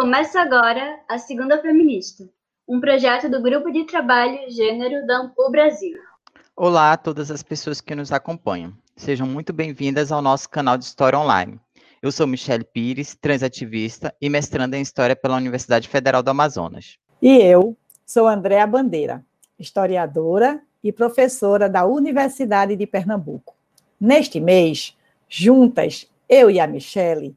[0.00, 2.24] Começa agora a Segunda Feminista,
[2.66, 5.94] um projeto do Grupo de Trabalho Gênero da Ampul Brasil.
[6.56, 8.72] Olá a todas as pessoas que nos acompanham.
[8.96, 11.60] Sejam muito bem-vindas ao nosso canal de História Online.
[12.00, 16.96] Eu sou Michele Pires, transativista e mestranda em História pela Universidade Federal do Amazonas.
[17.20, 17.76] E eu
[18.06, 19.22] sou Andréa Bandeira,
[19.58, 23.54] historiadora e professora da Universidade de Pernambuco.
[24.00, 24.96] Neste mês,
[25.28, 27.36] juntas, eu e a Michele,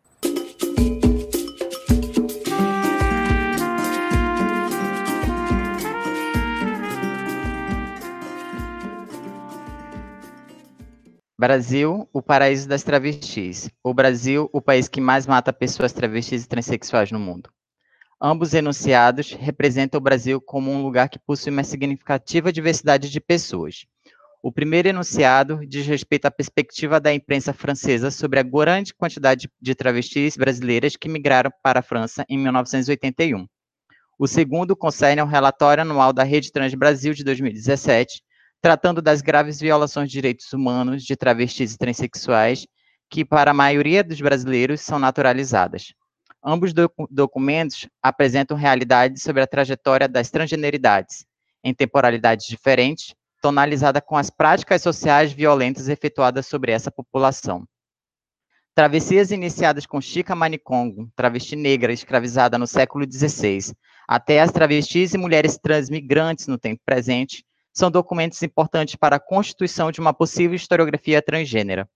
[11.41, 13.67] Brasil, o paraíso das travestis.
[13.83, 17.49] O Brasil, o país que mais mata pessoas travestis e transexuais no mundo.
[18.21, 23.87] Ambos enunciados representam o Brasil como um lugar que possui uma significativa diversidade de pessoas.
[24.43, 29.73] O primeiro enunciado diz respeito à perspectiva da imprensa francesa sobre a grande quantidade de
[29.73, 33.47] travestis brasileiras que migraram para a França em 1981.
[34.19, 38.21] O segundo concerne ao relatório anual da Rede Trans Brasil de 2017,
[38.61, 42.67] tratando das graves violações de direitos humanos de travestis e transexuais,
[43.09, 45.93] que para a maioria dos brasileiros são naturalizadas.
[46.43, 51.25] Ambos doc documentos apresentam realidades sobre a trajetória das transgeneridades,
[51.63, 57.65] em temporalidades diferentes, tonalizada com as práticas sociais violentas efetuadas sobre essa população.
[58.73, 63.75] Travessias iniciadas com Chica Manicongo, travesti negra escravizada no século XVI,
[64.07, 67.43] até as travestis e mulheres transmigrantes no tempo presente,
[67.73, 71.89] são documentos importantes para a constituição de uma possível historiografia transgênera.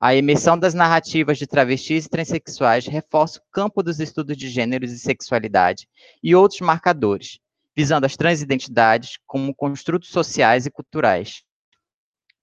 [0.00, 4.92] A emissão das narrativas de travestis e transexuais reforça o campo dos estudos de gêneros
[4.92, 5.88] e sexualidade
[6.22, 7.40] e outros marcadores,
[7.76, 11.42] visando as transidentidades como construtos sociais e culturais,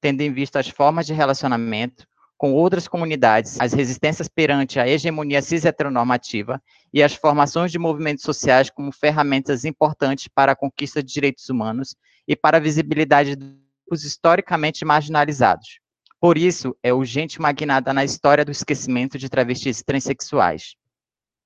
[0.02, 2.06] tendo em vista as formas de relacionamento
[2.38, 6.62] com outras comunidades, as resistências perante a hegemonia cis-heteronormativa
[6.94, 11.96] e as formações de movimentos sociais como ferramentas importantes para a conquista de direitos humanos
[12.28, 15.80] e para a visibilidade dos historicamente marginalizados.
[16.20, 20.76] Por isso, é urgente uma guinada na história do esquecimento de travestis transexuais.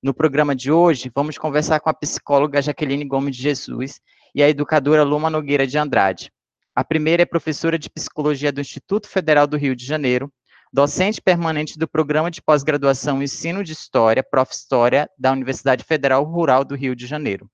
[0.02, 4.00] No programa de hoje, vamos conversar com a psicóloga Jaqueline Gomes de Jesus
[4.34, 6.32] e a educadora Luma Nogueira de Andrade.
[6.74, 10.32] A primeira é professora de psicologia do Instituto Federal do Rio de Janeiro,
[10.72, 14.52] docente permanente do Programa de Pós-Graduação Ensino de História, Prof.
[14.52, 17.50] História, da Universidade Federal Rural do Rio de Janeiro.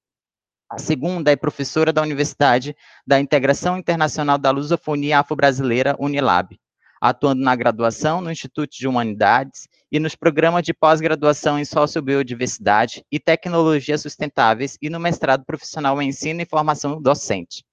[0.68, 2.76] A segunda é professora da Universidade
[3.06, 6.58] da Integração Internacional da Lusofonia Afro-Brasileira, Unilab,
[7.00, 13.18] atuando na graduação no Instituto de Humanidades e nos programas de pós-graduação em Sociobiodiversidade e
[13.18, 17.64] Tecnologias Sustentáveis e no mestrado profissional em Ensino e Formação Docente.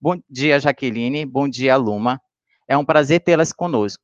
[0.00, 1.24] Bom dia, Jaqueline.
[1.24, 2.20] Bom dia, Luma.
[2.68, 4.02] É um prazer tê-las conosco.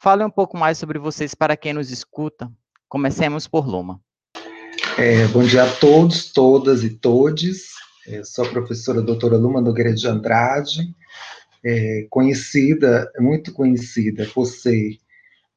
[0.00, 2.48] Fale um pouco mais sobre vocês para quem nos escuta.
[2.88, 4.00] Comecemos por Luma.
[4.96, 7.70] É, bom dia a todos, todas e todes.
[8.06, 10.94] Eu sou a professora doutora Luma Nogueira de Andrade,
[11.64, 14.98] é, conhecida, muito conhecida por ser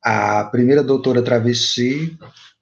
[0.04, 2.18] a primeira doutora travesti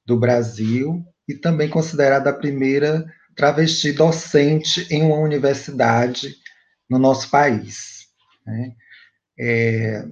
[0.05, 3.05] do Brasil e também considerada a primeira
[3.37, 6.35] travesti docente em uma universidade
[6.89, 8.09] no nosso país.
[8.45, 8.73] Né?
[9.39, 10.05] É,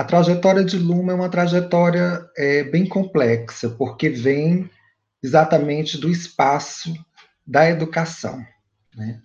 [0.00, 4.70] a trajetória de Luma é uma trajetória é, bem complexa, porque vem
[5.22, 6.94] exatamente do espaço
[7.46, 8.42] da educação.
[8.96, 9.20] Né?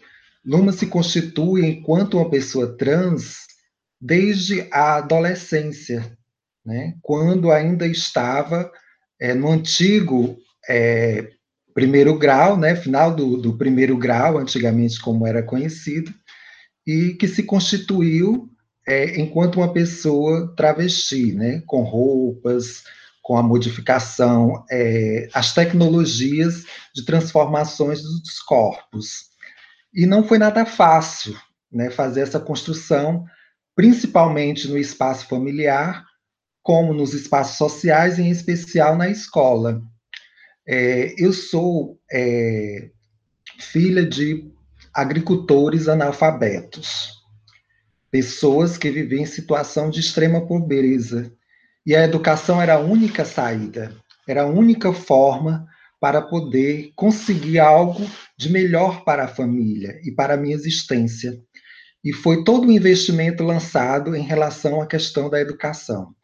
[0.45, 3.45] Luma se constitui enquanto uma pessoa trans
[4.01, 6.11] desde a adolescência,
[6.65, 6.95] né?
[7.01, 8.69] quando ainda estava
[9.17, 10.35] é, no antigo
[10.67, 11.29] é,
[11.73, 12.75] primeiro grau, né?
[12.75, 16.13] final do, do primeiro grau, antigamente como era conhecido,
[16.85, 18.53] e que se constituiu
[18.87, 21.63] é, enquanto uma pessoa travesti, né?
[21.65, 22.83] com roupas,
[23.21, 29.31] com a modificação, é, as tecnologias de transformações dos corpos.
[29.91, 31.35] E não foi nada fácil
[31.71, 33.25] né, fazer essa construção,
[33.75, 36.05] principalmente no espaço familiar,
[36.61, 39.81] como nos espaços sociais, em especial na escola.
[40.67, 42.91] É, eu sou é,
[43.59, 44.51] filha de
[44.93, 47.14] agricultores analfabetos,
[48.15, 51.33] pessoas que viviam em situação de extrema pobreza.
[51.85, 53.93] E a educação era a única saída,
[54.25, 55.67] era a única forma
[55.99, 61.37] para poder conseguir algo de melhor para a família e para a minha existência.
[62.01, 66.15] E foi todo um investimento lançado em relação à questão da educação.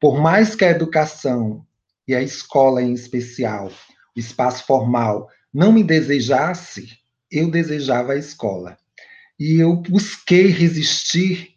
[0.00, 1.62] Por mais que a educação
[2.08, 3.70] e a escola em especial,
[4.16, 6.88] o espaço formal, não me desejasse,
[7.30, 8.78] eu desejava a escola.
[9.38, 11.54] E eu busquei resistir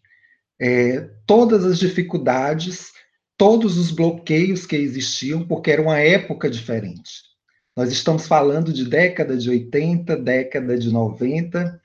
[0.60, 2.92] é, todas as dificuldades,
[3.38, 7.28] todos os bloqueios que existiam, porque era uma época diferente.
[7.76, 11.80] Nós estamos falando de década de 80, década de 90,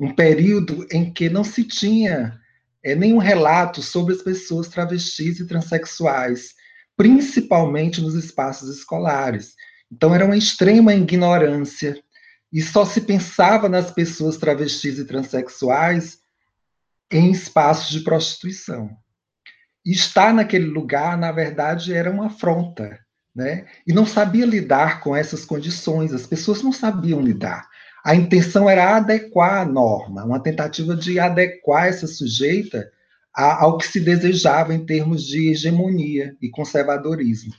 [0.00, 2.40] um período em que não se tinha
[2.82, 6.54] é, nenhum relato sobre as pessoas travestis e transexuais,
[6.96, 9.54] principalmente nos espaços escolares.
[9.92, 12.02] Então, era uma extrema ignorância,
[12.54, 16.20] e só se pensava nas pessoas travestis e transexuais
[17.10, 18.96] em espaços de prostituição.
[19.84, 22.96] E estar naquele lugar, na verdade, era uma afronta,
[23.34, 23.66] né?
[23.84, 27.68] E não sabia lidar com essas condições, as pessoas não sabiam lidar.
[28.04, 32.88] A intenção era adequar a norma, uma tentativa de adequar essa sujeita
[33.34, 37.52] ao que se desejava em termos de hegemonia e conservadorismo.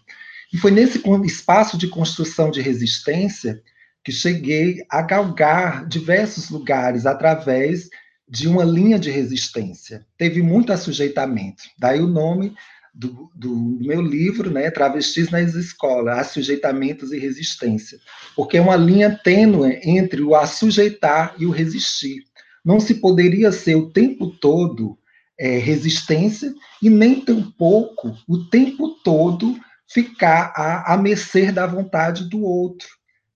[0.54, 3.62] E foi nesse espaço de construção de resistência
[4.06, 7.90] que cheguei a galgar diversos lugares através
[8.30, 10.06] de uma linha de resistência.
[10.16, 11.64] Teve muito assujeitamento.
[11.78, 12.54] Daí o nome
[12.94, 18.00] do, do, meu livro, né, Travestis nas Escolas, Assujeitamentos e Resistência,
[18.36, 22.24] porque é uma linha tênue entre o assujeitar e o resistir.
[22.64, 24.98] Não se poderia ser o tempo todo
[25.38, 32.42] é, resistência e nem tampouco o tempo todo ficar à, à mercê da vontade do
[32.42, 32.88] outro.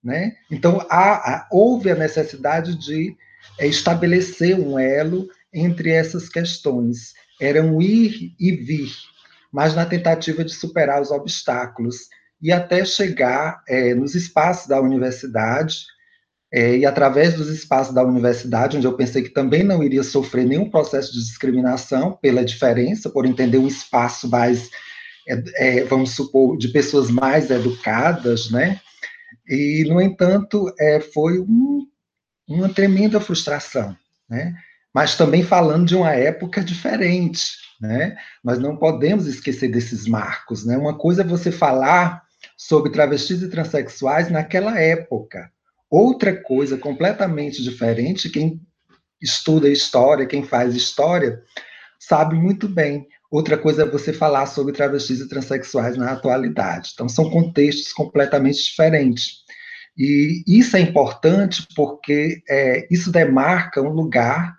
[0.03, 0.35] Né?
[0.49, 3.15] Então, há, há, houve a necessidade de
[3.57, 7.13] é, estabelecer um elo entre essas questões.
[7.39, 8.91] Era um ir e vir,
[9.51, 12.07] mas na tentativa de superar os obstáculos
[12.41, 15.85] e até chegar é, nos espaços da universidade,
[16.51, 20.45] é, e através dos espaços da universidade, onde eu pensei que também não iria sofrer
[20.45, 24.69] nenhum processo de discriminação pela diferença, por entender um espaço mais,
[25.27, 28.79] é vamos supor, de pessoas mais educadas, né?
[29.49, 31.87] E, no entanto, é, foi um,
[32.47, 33.97] uma tremenda frustração,
[34.29, 34.53] né?
[34.93, 38.15] Mas também falando de uma época diferente, né?
[38.43, 40.77] Nós não podemos esquecer desses marcos, né?
[40.77, 42.21] Uma coisa é você falar
[42.55, 45.51] sobre travestis e transexuais naquela época.
[45.89, 48.61] Outra coisa completamente diferente, quem
[49.19, 51.41] estuda história, quem faz história,
[51.99, 53.07] sabe muito bem.
[53.31, 56.91] Outra coisa é você falar sobre travestis e transexuais na atualidade.
[56.93, 59.43] Então, são contextos completamente diferentes.
[59.95, 64.57] E isso é importante porque é, isso demarca um lugar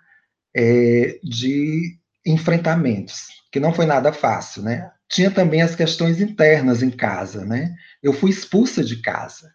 [0.55, 4.91] é, de enfrentamentos, que não foi nada fácil, né?
[5.09, 7.73] Tinha também as questões internas em casa, né?
[8.01, 9.51] Eu fui expulsa de casa,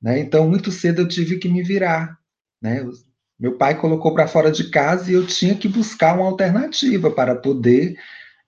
[0.00, 0.20] né?
[0.20, 2.18] Então, muito cedo eu tive que me virar,
[2.62, 2.86] né?
[3.38, 7.34] Meu pai colocou para fora de casa e eu tinha que buscar uma alternativa para
[7.34, 7.96] poder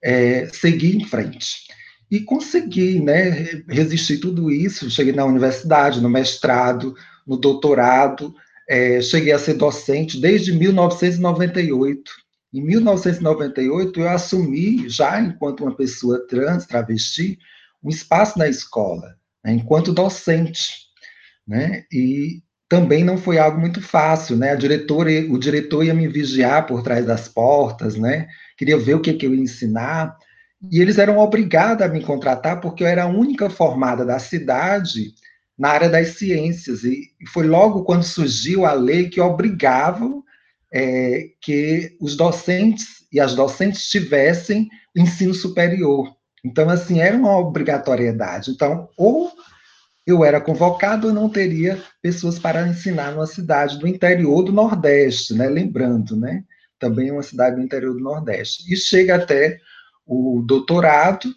[0.02, 1.68] é, seguir em frente.
[2.10, 4.90] E consegui, né, resistir tudo isso.
[4.90, 6.94] Cheguei na universidade, no mestrado,
[7.26, 8.34] no doutorado,
[8.68, 12.10] é, cheguei a ser docente desde 1998.
[12.52, 17.38] Em 1998, eu assumi, já enquanto uma pessoa trans, travesti,
[17.82, 20.82] um espaço na escola, né, enquanto docente.
[21.46, 22.42] Né, e
[22.72, 24.52] também não foi algo muito fácil, né?
[24.52, 28.28] A diretora, o diretor ia me vigiar por trás das portas, né?
[28.56, 30.16] Queria ver o que, que eu ia ensinar.
[30.70, 35.12] E eles eram obrigados a me contratar porque eu era a única formada da cidade
[35.58, 36.82] na área das ciências.
[36.82, 40.10] E foi logo quando surgiu a lei que obrigava
[40.72, 46.10] é, que os docentes e as docentes tivessem ensino superior.
[46.42, 48.50] Então, assim, era uma obrigatoriedade.
[48.50, 49.30] Então, ou
[50.06, 55.34] eu era convocado, eu não teria pessoas para ensinar numa cidade do interior do Nordeste,
[55.34, 55.48] né?
[55.48, 56.44] Lembrando, né?
[56.78, 58.72] Também uma cidade do interior do Nordeste.
[58.72, 59.58] E chega até
[60.04, 61.32] o doutorado,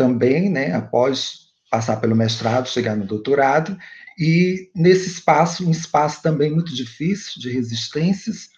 [0.00, 0.72] também, né?
[0.72, 3.76] Após passar pelo mestrado, chegar no doutorado,
[4.18, 8.48] e nesse espaço, um espaço também muito difícil de resistências,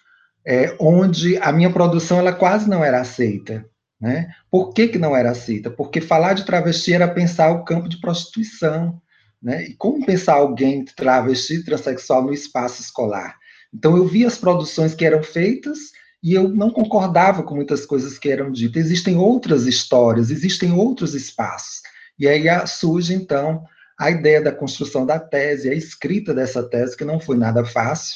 [0.45, 3.65] é, onde a minha produção ela quase não era aceita.
[3.99, 4.29] Né?
[4.49, 5.69] Por que, que não era aceita?
[5.69, 9.01] Porque falar de travesti era pensar o campo de prostituição,
[9.43, 9.65] né?
[9.65, 13.37] E como pensar alguém travesti, transexual no espaço escolar?
[13.73, 15.91] Então, eu vi as produções que eram feitas
[16.23, 18.85] e eu não concordava com muitas coisas que eram ditas.
[18.85, 21.81] Existem outras histórias, existem outros espaços.
[22.17, 23.65] E aí surge, então,
[23.99, 28.15] a ideia da construção da tese, a escrita dessa tese, que não foi nada fácil.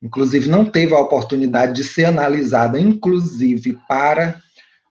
[0.00, 4.40] Inclusive, não teve a oportunidade de ser analisada, inclusive para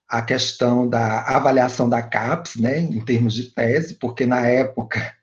[0.09, 5.13] a questão da avaliação da CAPES, né, em termos de tese, porque na época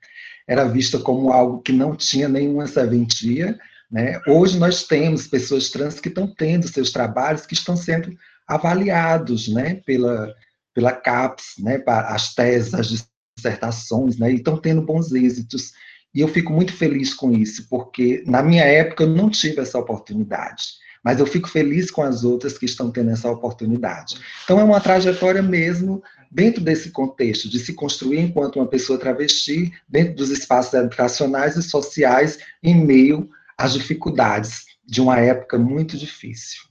[0.49, 3.55] era vista como algo que não tinha nenhuma serventia.
[3.89, 4.19] Né?
[4.25, 8.11] Hoje nós temos pessoas trans que estão tendo seus trabalhos que estão sendo
[8.47, 10.33] avaliados né, pela,
[10.73, 13.05] pela CAPES, né, as teses, as
[13.37, 15.71] dissertações, né, e estão tendo bons êxitos.
[16.15, 19.77] E eu fico muito feliz com isso, porque na minha época eu não tive essa
[19.77, 20.63] oportunidade.
[21.03, 24.17] Mas eu fico feliz com as outras que estão tendo essa oportunidade.
[24.43, 29.73] Então é uma trajetória mesmo dentro desse contexto, de se construir enquanto uma pessoa travesti,
[29.87, 36.61] dentro dos espaços educacionais e sociais, em meio às dificuldades de uma época muito difícil.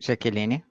[0.00, 0.64] Jaqueline.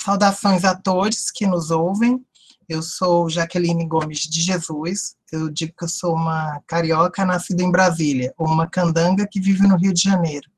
[0.00, 2.24] Saudações a todos que nos ouvem.
[2.68, 5.16] Eu sou Jaqueline Gomes de Jesus.
[5.30, 9.66] Eu digo que eu sou uma carioca nascida em Brasília, ou uma candanga que vive
[9.66, 10.50] no Rio de Janeiro.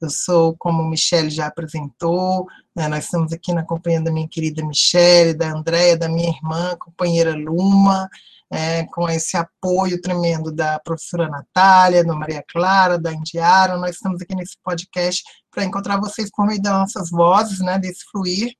[0.00, 4.64] Eu sou, como Michele já apresentou, né, nós estamos aqui na companhia da minha querida
[4.64, 8.08] Michele, da Andréia, da minha irmã, companheira Luma,
[8.50, 13.76] é, com esse apoio tremendo da professora Natália, da Maria Clara, da Indiara.
[13.76, 18.04] Nós estamos aqui nesse podcast para encontrar vocês por meio das nossas vozes, né, desse
[18.10, 18.54] fluir.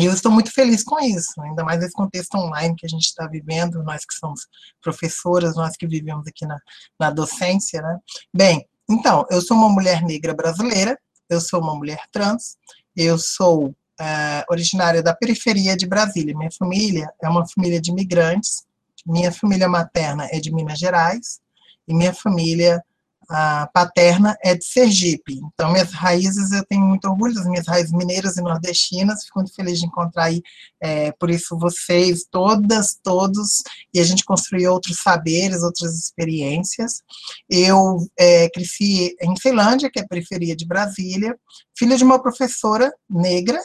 [0.00, 3.04] E eu estou muito feliz com isso, ainda mais nesse contexto online que a gente
[3.04, 4.46] está vivendo, nós que somos
[4.80, 6.58] professoras, nós que vivemos aqui na,
[6.98, 7.98] na docência, né?
[8.34, 10.98] Bem, então, eu sou uma mulher negra brasileira,
[11.28, 12.56] eu sou uma mulher trans,
[12.96, 16.36] eu sou é, originária da periferia de Brasília.
[16.36, 18.64] Minha família é uma família de imigrantes,
[19.06, 21.40] minha família materna é de Minas Gerais,
[21.86, 22.82] e minha família
[23.28, 25.40] a paterna é de Sergipe.
[25.54, 29.24] Então, minhas raízes, eu tenho muito orgulho das minhas raízes mineiras e nordestinas.
[29.24, 30.42] Fico muito feliz de encontrar aí,
[30.80, 33.62] é, por isso, vocês, todas, todos,
[33.92, 37.02] e a gente construir outros saberes, outras experiências.
[37.48, 41.36] Eu é, cresci em Ceilândia, que é a periferia de Brasília,
[41.76, 43.60] filha de uma professora negra,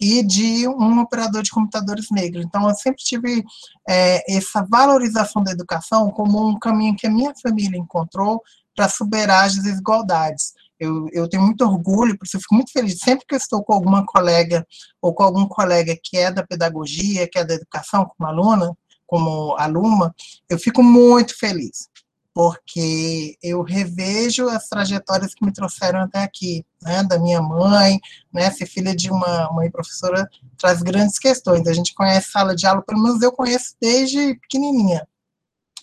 [0.00, 2.42] e de um operador de computadores negro.
[2.42, 3.42] Então, eu sempre tive
[3.88, 8.42] é, essa valorização da educação como um caminho que a minha família encontrou
[8.76, 10.52] para superar as desigualdades.
[10.78, 12.98] Eu, eu tenho muito orgulho, por isso eu fico muito feliz.
[12.98, 14.66] Sempre que eu estou com alguma colega
[15.00, 19.56] ou com algum colega que é da pedagogia, que é da educação, como aluna, como
[19.56, 20.14] aluna,
[20.50, 21.88] eu fico muito feliz,
[22.34, 27.98] porque eu revejo as trajetórias que me trouxeram até aqui, né, da minha mãe,
[28.32, 30.28] né, ser filha de uma mãe professora
[30.58, 31.66] traz grandes questões.
[31.66, 35.06] A gente conhece sala de aula, pelo menos eu conheço desde pequenininha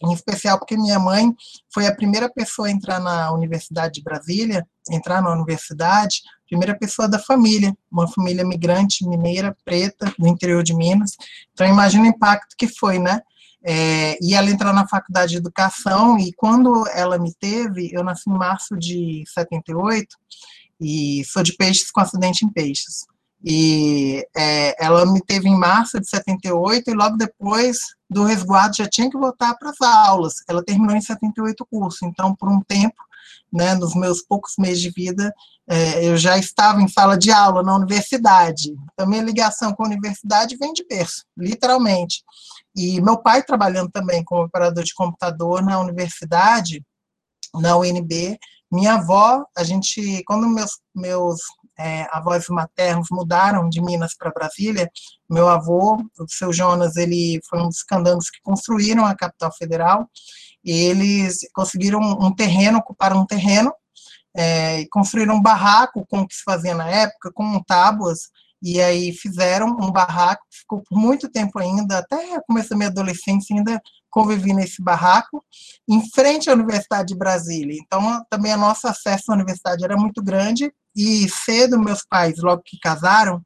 [0.03, 1.33] em especial porque minha mãe
[1.74, 7.07] foi a primeira pessoa a entrar na Universidade de Brasília, entrar na universidade, primeira pessoa
[7.07, 11.12] da família, uma família migrante mineira, preta, no interior de Minas.
[11.53, 13.22] Então, imagina o impacto que foi, né?
[13.65, 18.29] É, e ela entrou na faculdade de educação, e quando ela me teve, eu nasci
[18.29, 20.07] em março de 78,
[20.81, 23.05] e sou de peixes com acidente em peixes.
[23.43, 27.77] E é, ela me teve em março de 78 e logo depois
[28.13, 30.36] do resguardo já tinha que voltar para as aulas.
[30.48, 32.96] Ela terminou em 78 o curso, então por um tempo,
[33.51, 35.34] né, nos meus poucos meses de vida,
[35.67, 38.75] é, eu já estava em sala de aula na universidade.
[38.93, 42.24] Então minha ligação com a universidade vem de berço, literalmente.
[42.75, 46.84] E meu pai trabalhando também como operador de computador na universidade,
[47.53, 48.39] na UNB,
[48.72, 51.39] minha avó, a gente, quando meus, meus
[51.77, 54.89] é, avós maternos mudaram de Minas para Brasília,
[55.30, 60.10] meu avô, o seu Jonas, ele foi um dos candanos que construíram a capital federal,
[60.63, 63.74] e eles conseguiram um terreno, ocuparam um terreno,
[64.36, 68.30] é, construíram um barraco com o que se fazia na época, com tábuas,
[68.62, 73.56] e aí fizeram um barraco, ficou por muito tempo ainda, até começo da minha adolescência
[73.56, 73.82] ainda
[74.13, 75.43] convivi nesse barraco,
[75.89, 77.75] em frente à Universidade de Brasília.
[77.84, 82.62] Então, também o nosso acesso à universidade era muito grande, e cedo meus pais, logo
[82.63, 83.41] que casaram,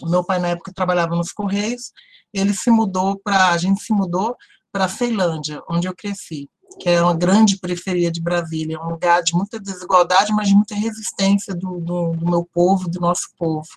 [0.00, 1.92] meu pai na época trabalhava nos Correios,
[2.32, 4.34] ele se mudou para, a gente se mudou
[4.72, 6.48] para Ceilândia, onde eu cresci,
[6.80, 10.74] que é uma grande periferia de Brasília, um lugar de muita desigualdade, mas de muita
[10.74, 13.68] resistência do, do, do meu povo, do nosso povo.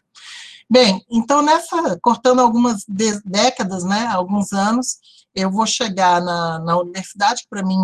[0.69, 2.84] Bem, então nessa, cortando algumas
[3.24, 4.98] décadas, né, alguns anos,
[5.34, 7.77] eu vou chegar na, na universidade, para mim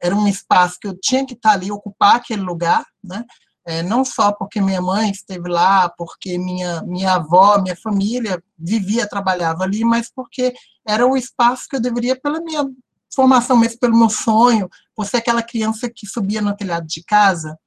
[0.00, 3.24] era um espaço que eu tinha que estar ali, ocupar aquele lugar, né,
[3.66, 9.08] é, não só porque minha mãe esteve lá, porque minha, minha avó, minha família vivia,
[9.08, 10.54] trabalhava ali, mas porque
[10.86, 12.64] era o espaço que eu deveria, pela minha
[13.12, 17.58] formação mesmo, pelo meu sonho, por ser aquela criança que subia no telhado de casa,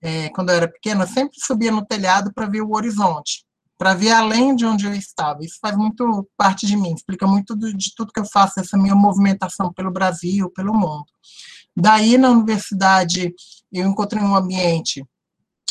[0.00, 3.45] é, quando eu era pequena, sempre subia no telhado para ver o horizonte
[3.78, 5.44] para ver além de onde eu estava.
[5.44, 8.94] Isso faz muito parte de mim, explica muito de tudo que eu faço, essa minha
[8.94, 11.06] movimentação pelo Brasil, pelo mundo.
[11.76, 13.34] Daí, na universidade,
[13.72, 15.04] eu encontrei um ambiente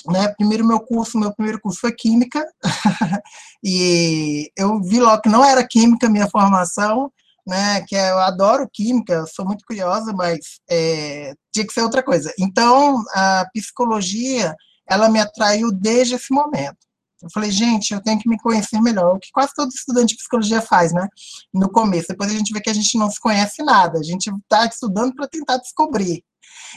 [0.08, 2.46] né, primeiro meu curso, meu primeiro curso foi química,
[3.64, 7.12] e eu vi logo que não era química minha formação,
[7.48, 12.34] né, que eu adoro química, sou muito curiosa, mas é, tinha que ser outra coisa.
[12.40, 14.56] Então, a psicologia,
[14.88, 16.78] ela me atraiu desde esse momento.
[17.26, 20.18] Eu falei, gente, eu tenho que me conhecer melhor, o que quase todo estudante de
[20.18, 21.08] psicologia faz, né?
[21.52, 22.10] No começo.
[22.10, 25.16] Depois a gente vê que a gente não se conhece nada, a gente está estudando
[25.16, 26.24] para tentar descobrir.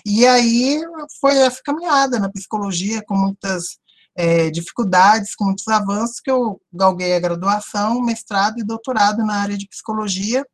[0.07, 0.81] E aí
[1.21, 3.77] foi essa caminhada na psicologia, com muitas
[4.17, 9.59] é, dificuldades, com muitos avanços, que eu galguei a graduação, mestrado e doutorado na área
[9.59, 10.47] de psicologia.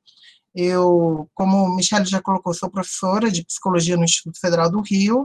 [0.53, 5.25] Eu, como o Michele já colocou, sou professora de psicologia no Instituto Federal do Rio.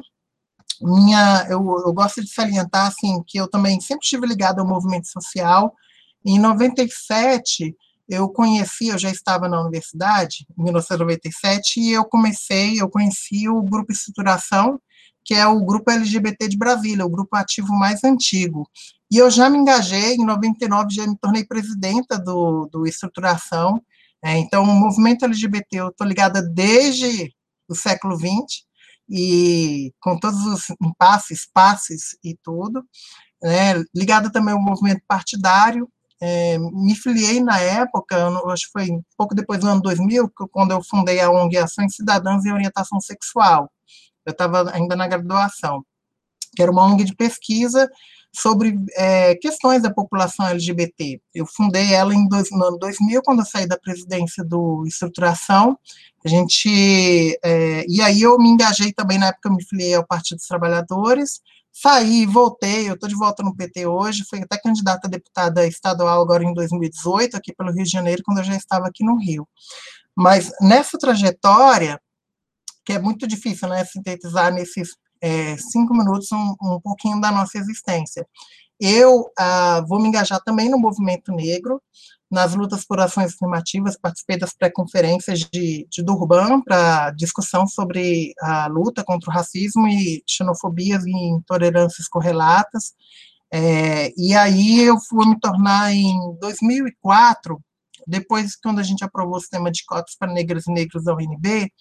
[0.82, 5.08] Minha, eu, eu gosto de salientar assim, que eu também sempre estive ligada ao movimento
[5.08, 5.74] social.
[6.26, 7.76] Em 97,
[8.08, 13.62] eu conheci, eu já estava na universidade, em 1997, e eu comecei, eu conheci o
[13.62, 14.80] Grupo Estruturação,
[15.24, 18.68] que é o grupo LGBT de Brasília, o grupo ativo mais antigo.
[19.12, 23.82] E eu já me engajei, em 99 já me tornei presidenta do, do Estruturação.
[24.24, 27.32] É, então, o movimento LGBT eu estou ligada desde
[27.68, 28.66] o século XX,
[29.10, 32.84] e com todos os impasses, passes e tudo.
[33.42, 35.90] Né, ligada também ao movimento partidário,
[36.22, 40.84] é, me filiei na época, acho que foi pouco depois do ano 2000, quando eu
[40.84, 43.72] fundei a ONG Ações Cidadãs e Orientação Sexual
[44.30, 45.84] eu estava ainda na graduação,
[46.56, 47.90] que era uma ONG de pesquisa
[48.34, 51.20] sobre é, questões da população LGBT.
[51.34, 55.78] Eu fundei ela em dois, no ano 2000, quando eu saí da presidência do Estruturação,
[56.24, 60.06] a gente, é, e aí eu me engajei também, na época eu me filiei ao
[60.06, 65.08] Partido dos Trabalhadores, saí, voltei, eu estou de volta no PT hoje, fui até candidata
[65.08, 68.88] a deputada estadual agora em 2018, aqui pelo Rio de Janeiro, quando eu já estava
[68.88, 69.48] aqui no Rio.
[70.16, 72.00] Mas nessa trajetória,
[72.86, 77.58] que é muito difícil, né, sintetizar nesses é, cinco minutos um, um, pouquinho da nossa
[77.58, 78.28] existência.
[78.80, 81.82] Eu ah, vou me engajar também no movimento negro,
[82.32, 88.68] nas lutas por ações afirmativas, participei das pré-conferências de, de Durban para discussão sobre a
[88.68, 92.94] luta contra o racismo e xenofobias e intolerâncias correlatas,
[93.52, 97.60] é, e aí eu fui me tornar em 2004,
[98.10, 101.72] depois quando a gente aprovou o sistema de cotas para negras e negros da UNB,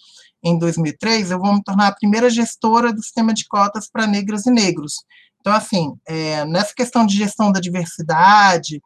[0.42, 4.46] em 2003, eu vou me tornar a primeira gestora do sistema de cotas para negras
[4.46, 4.94] e negros.
[5.40, 8.80] Então, assim, é, nessa questão de gestão da diversidade,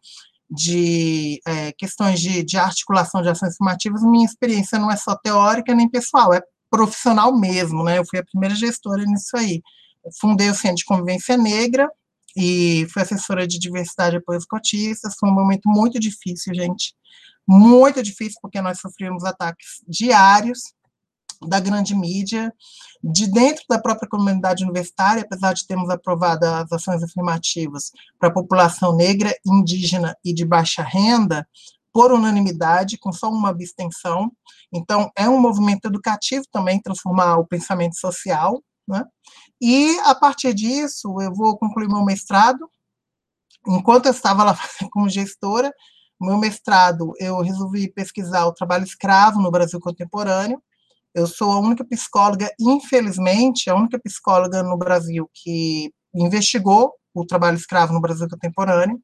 [0.51, 5.75] de é, questões de, de, articulação de ações formativas, minha experiência não é só teórica
[5.75, 7.99] nem pessoal, é profissional mesmo, né?
[7.99, 9.63] Eu fui a primeira gestora nisso aí.
[10.21, 11.89] Fundei o Centro de Convivência Negra
[12.37, 15.15] e fui assessora de diversidade e apoios cotistas.
[15.19, 16.95] Foi um momento muito difícil, gente.
[17.47, 20.75] Muito difícil, porque nós sofremos ataques diários
[21.47, 22.53] da grande mídia,
[23.03, 28.33] de dentro da própria comunidade universitária, apesar de termos aprovado as ações afirmativas para a
[28.33, 31.47] população negra, indígena e de baixa renda,
[31.93, 34.33] por unanimidade, com só uma abstenção.
[34.73, 38.63] Então, é um movimento educativo também transformar o pensamento social.
[38.89, 39.05] Né?
[39.61, 42.71] E, a partir disso, eu vou concluir meu mestrado.
[43.67, 44.59] Enquanto eu estava lá
[44.91, 45.73] como gestora,
[46.25, 50.63] meu mestrado, eu resolvi pesquisar o trabalho escravo no Brasil contemporâneo,
[51.15, 57.57] eu sou a única psicóloga, infelizmente, a única psicóloga no Brasil que investigou o trabalho
[57.57, 58.99] escravo no Brasil contemporâneo.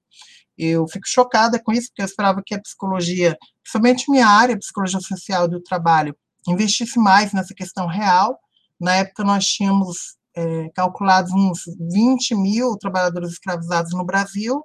[0.57, 5.01] Eu fico chocada com isso, porque eu esperava que a psicologia, principalmente minha área, psicologia
[5.01, 6.17] social do trabalho,
[6.49, 8.39] investisse mais nessa questão real.
[8.81, 10.71] Na época, nós tínhamos é,
[11.35, 14.65] uns 20 mil trabalhadores escravizados no Brasil,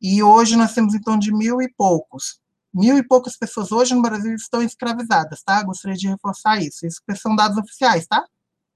[0.00, 2.40] e hoje nós temos em torno de mil e poucos
[2.76, 5.62] mil e poucas pessoas hoje no Brasil estão escravizadas, tá?
[5.62, 6.86] Gostaria de reforçar isso.
[6.86, 8.22] Isso são dados oficiais, tá?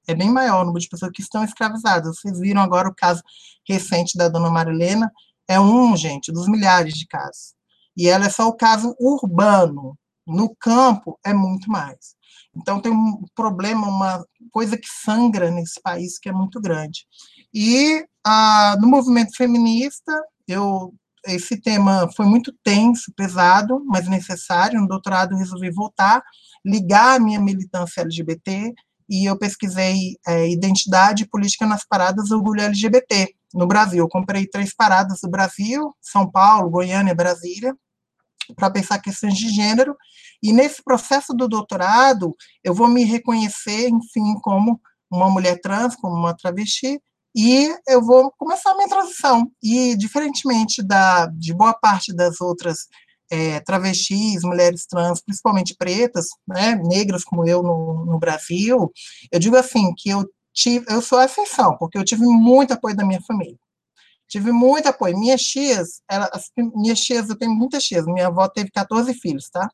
[0.08, 2.16] É bem maior o número de pessoas que estão escravizadas.
[2.16, 3.22] Vocês viram agora o caso
[3.68, 5.12] recente da dona Marilena.
[5.46, 7.54] É um, gente, dos milhares de casos.
[7.94, 9.94] E ela é só o caso urbano.
[10.26, 12.14] No campo, é muito mais.
[12.56, 17.04] Então, tem um problema, uma coisa que sangra nesse país que é muito grande.
[17.52, 20.12] E ah, no movimento feminista,
[20.48, 20.94] eu
[21.26, 24.80] esse tema foi muito tenso, pesado, mas necessário.
[24.80, 26.22] No doutorado, resolvi voltar,
[26.64, 28.72] ligar a minha militância LGBT,
[29.08, 33.98] e eu pesquisei é, identidade e política nas paradas orgulho LGBT no Brasil.
[33.98, 37.74] Eu comprei três paradas do Brasil, São Paulo, Goiânia, Brasília,
[38.54, 39.96] para pensar questões de gênero,
[40.42, 44.80] e nesse processo do doutorado, eu vou me reconhecer, enfim, como
[45.10, 47.00] uma mulher trans, como uma travesti,
[47.34, 49.50] e eu vou começar a minha transição.
[49.62, 52.88] E, diferentemente da, de boa parte das outras
[53.30, 58.92] é, travestis, mulheres trans, principalmente pretas, né, negras como eu no, no Brasil,
[59.30, 62.96] eu digo assim, que eu tive, eu sou a exceção, porque eu tive muito apoio
[62.96, 63.56] da minha família.
[64.28, 65.18] Tive muito apoio.
[65.18, 69.48] Minhas tias, ela, as, minhas tias, eu tenho muitas tias, minha avó teve 14 filhos,
[69.50, 69.68] tá?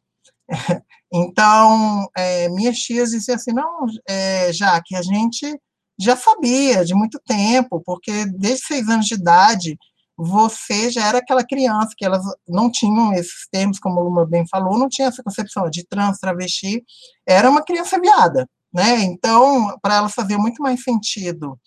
[1.13, 5.57] Então, é, minhas tias diziam assim, não, é, já que a gente
[5.99, 9.79] já sabia de muito tempo, porque desde seis anos de idade
[10.17, 14.47] você já era aquela criança que elas não tinham esses termos, como a Luma bem
[14.49, 16.83] falou, não tinha essa concepção de trans, travesti,
[17.27, 19.03] era uma criança viada, né?
[19.03, 21.59] Então, para elas fazia muito mais sentido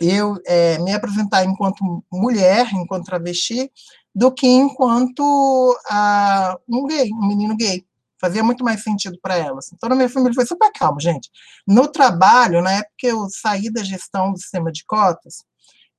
[0.00, 3.70] eu é, me apresentar enquanto mulher, enquanto travesti,
[4.14, 7.84] do que enquanto uh, um gay, um menino gay.
[8.20, 9.72] Fazia muito mais sentido para elas.
[9.72, 11.30] Então, na minha família foi super calmo, gente.
[11.66, 15.38] No trabalho, na época eu saí da gestão do sistema de cotas,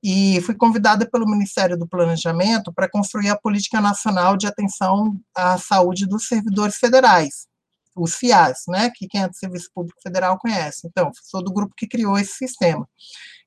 [0.04, 5.58] e fui convidada pelo Ministério do Planejamento para construir a Política Nacional de Atenção à
[5.60, 7.46] Saúde dos Servidores Federais,
[7.96, 10.88] os FIAs, né, que quem é do Serviço Público Federal conhece.
[10.88, 12.88] Então, sou do grupo que criou esse sistema,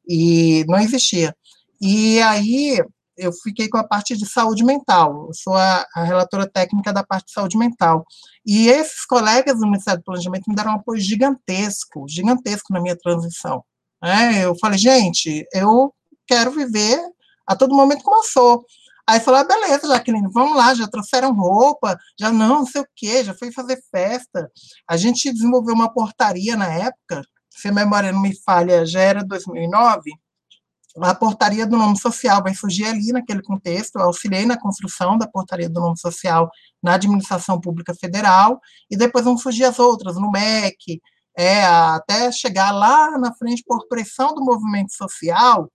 [0.09, 1.35] e não existia.
[1.81, 2.81] E aí,
[3.17, 7.05] eu fiquei com a parte de saúde mental, eu sou a, a, relatora técnica da
[7.05, 8.05] parte de saúde mental.
[8.45, 12.97] E esses colegas do Ministério do Planejamento me deram um apoio gigantesco, gigantesco na minha
[12.97, 13.65] transição.
[14.03, 15.95] É, eu falei, gente, eu
[16.27, 17.01] quero viver
[17.47, 18.65] a todo momento como eu sou.
[19.07, 22.87] Aí falou, ah, beleza, Jaqueline, vamos lá, já trouxeram roupa, já não, não sei o
[22.97, 24.51] quê, já foi fazer festa.
[24.89, 29.23] A gente desenvolveu uma portaria na época, se a memória não me falha, já era
[29.23, 30.11] 2009,
[31.01, 35.27] a portaria do nome social vai surgir ali naquele contexto, eu auxiliei na construção da
[35.27, 36.51] portaria do nome social
[36.83, 41.01] na administração pública federal, e depois vão surgir as outras, no MEC,
[41.37, 45.69] é, até chegar lá na frente por pressão do movimento social,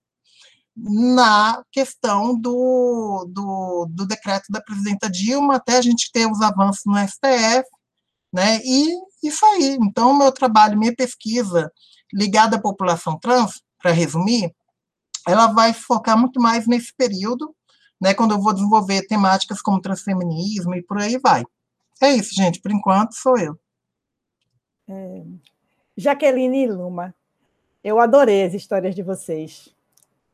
[0.76, 6.84] na questão do, do, do, decreto da presidenta Dilma, até a gente ter os avanços
[6.86, 7.68] no STF,
[8.32, 8.88] né, e
[9.22, 9.78] isso aí.
[9.82, 11.70] Então, meu trabalho, minha pesquisa
[12.14, 14.54] ligada à população trans, para resumir,
[15.28, 17.56] ela vai focar muito mais nesse período,
[18.00, 21.44] né, quando eu vou desenvolver temáticas como transfeminismo e por aí vai.
[22.02, 23.60] É isso, gente, por enquanto sou eu.
[24.88, 25.24] É,
[25.98, 27.14] Jaqueline Luma,
[27.84, 29.76] eu adorei as histórias de vocês.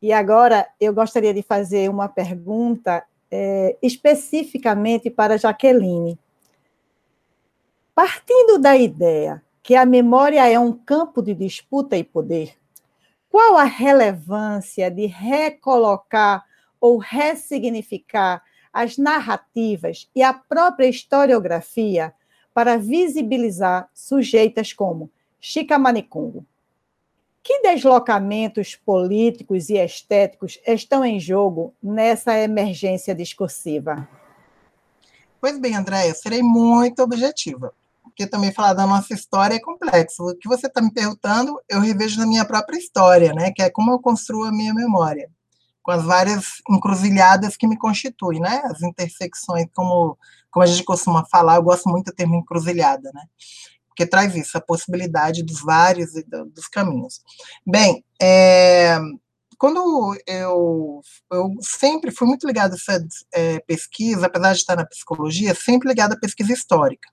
[0.01, 6.19] E agora eu gostaria de fazer uma pergunta é, especificamente para Jaqueline.
[7.95, 12.55] Partindo da ideia que a memória é um campo de disputa e poder,
[13.35, 16.45] qual a relevância de recolocar
[16.79, 22.13] ou ressignificar as narrativas e a própria historiografia
[22.53, 26.45] para visibilizar sujeitas como Chica Manicongo?
[27.43, 34.07] Que deslocamentos políticos e estéticos estão em jogo nessa emergência discursiva?
[35.41, 37.73] Pois bem, Andréia, serei muito objetiva
[38.05, 40.23] porque também falar da nossa história é complexo.
[40.23, 43.51] O que você está me perguntando, eu revejo na minha própria história, né?
[43.51, 45.29] Que é como eu construo a minha memória,
[45.83, 48.61] com as várias encruzilhadas que me constituem, né?
[48.65, 50.17] As intersecções, como,
[50.49, 53.23] como a gente costuma falar, eu gosto muito do termo encruzilhada, né?
[53.87, 57.21] Porque traz isso, a possibilidade dos vários e dos caminhos.
[57.65, 58.97] Bem, é,
[59.57, 64.85] quando eu, eu sempre fui muito ligado a essa é, pesquisa, apesar de estar na
[64.85, 67.09] psicologia, sempre ligado à pesquisa histórica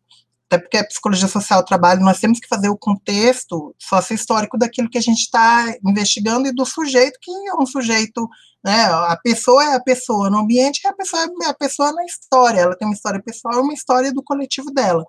[0.52, 4.98] até porque a psicologia social trabalho, nós temos que fazer o contexto sócio-histórico daquilo que
[4.98, 8.28] a gente está investigando e do sujeito, que é um sujeito,
[8.62, 12.60] né, a pessoa é a pessoa no ambiente, a pessoa é a pessoa na história,
[12.60, 15.04] ela tem uma história pessoal e uma história do coletivo dela.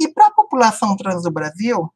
[0.00, 1.92] E para a população trans do Brasil,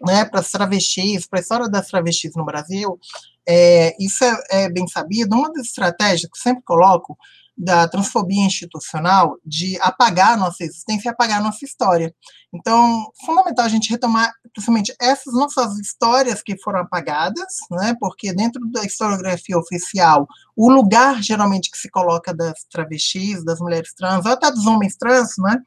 [0.00, 2.98] né, para as travestis, para a história das travestis no Brasil,
[3.46, 7.14] é, isso é, é bem sabido, uma das estratégias que eu sempre coloco
[7.56, 12.14] da transfobia institucional de apagar nossa existência e apagar nossa história.
[12.52, 18.60] Então, fundamental a gente retomar, principalmente, essas nossas histórias que foram apagadas, né, porque dentro
[18.70, 24.50] da historiografia oficial, o lugar, geralmente, que se coloca das travestis, das mulheres trans, até
[24.50, 25.58] dos homens trans, né,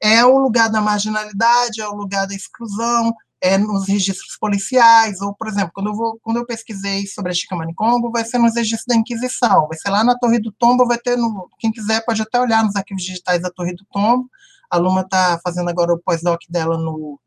[0.00, 5.34] é o lugar da marginalidade, é o lugar da exclusão, é, nos registros policiais, ou,
[5.34, 8.54] por exemplo, quando eu, vou, quando eu pesquisei sobre a Chica Manicongo, vai ser nos
[8.54, 12.04] registros da Inquisição, vai ser lá na Torre do Tombo, vai ter, no, quem quiser
[12.04, 14.30] pode até olhar nos arquivos digitais da Torre do Tombo,
[14.70, 17.18] a Luma está fazendo agora o pós-doc dela no,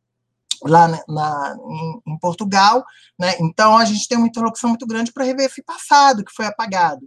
[0.63, 2.85] lá na, em, em, Portugal,
[3.19, 3.35] né?
[3.41, 7.05] então a gente tem uma interlocução muito grande para rever esse passado que foi apagado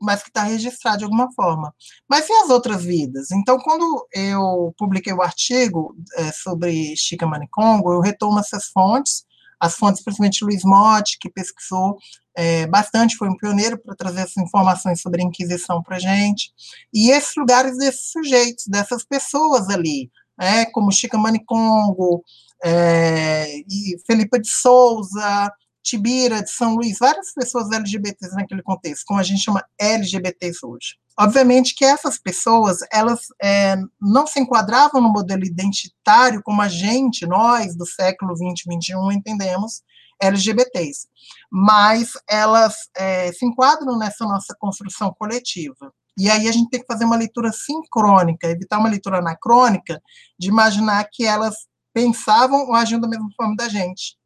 [0.00, 1.74] mas que está registrado de alguma forma.
[2.08, 3.30] Mas e as outras vidas?
[3.30, 9.24] Então, quando eu publiquei o artigo é, sobre Chica Manicongo, eu retomo essas fontes,
[9.60, 11.96] as fontes, principalmente Luiz Motti, que pesquisou
[12.36, 16.52] é, bastante, foi um pioneiro para trazer essas informações sobre a Inquisição para gente,
[16.94, 22.22] e esses lugares desses sujeitos, dessas pessoas ali, é, como Chica Manicongo,
[22.62, 25.52] é, e Felipe de Souza,
[25.88, 30.96] Tibira, de São Luís, várias pessoas LGBTs naquele contexto, como a gente chama LGBTs hoje.
[31.18, 37.26] Obviamente que essas pessoas, elas é, não se enquadravam no modelo identitário como a gente,
[37.26, 39.82] nós, do século 20 e 21, entendemos
[40.20, 41.08] LGBTs,
[41.50, 45.92] mas elas é, se enquadram nessa nossa construção coletiva.
[46.18, 50.02] E aí a gente tem que fazer uma leitura sincrônica, evitar uma leitura anacrônica,
[50.38, 51.54] de imaginar que elas
[51.94, 54.17] pensavam ou agiam da mesma forma da gente.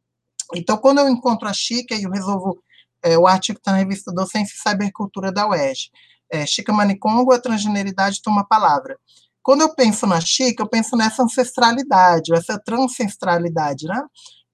[0.55, 2.61] Então, quando eu encontro a Chica e eu resolvo,
[3.03, 5.89] é, o artigo está na revista Docência e Cybercultura da UERJ,
[6.31, 8.97] é, Chica Manicongo, a transgeneridade toma palavra.
[9.43, 14.01] Quando eu penso na Chica, eu penso nessa ancestralidade, essa transancestralidade, né?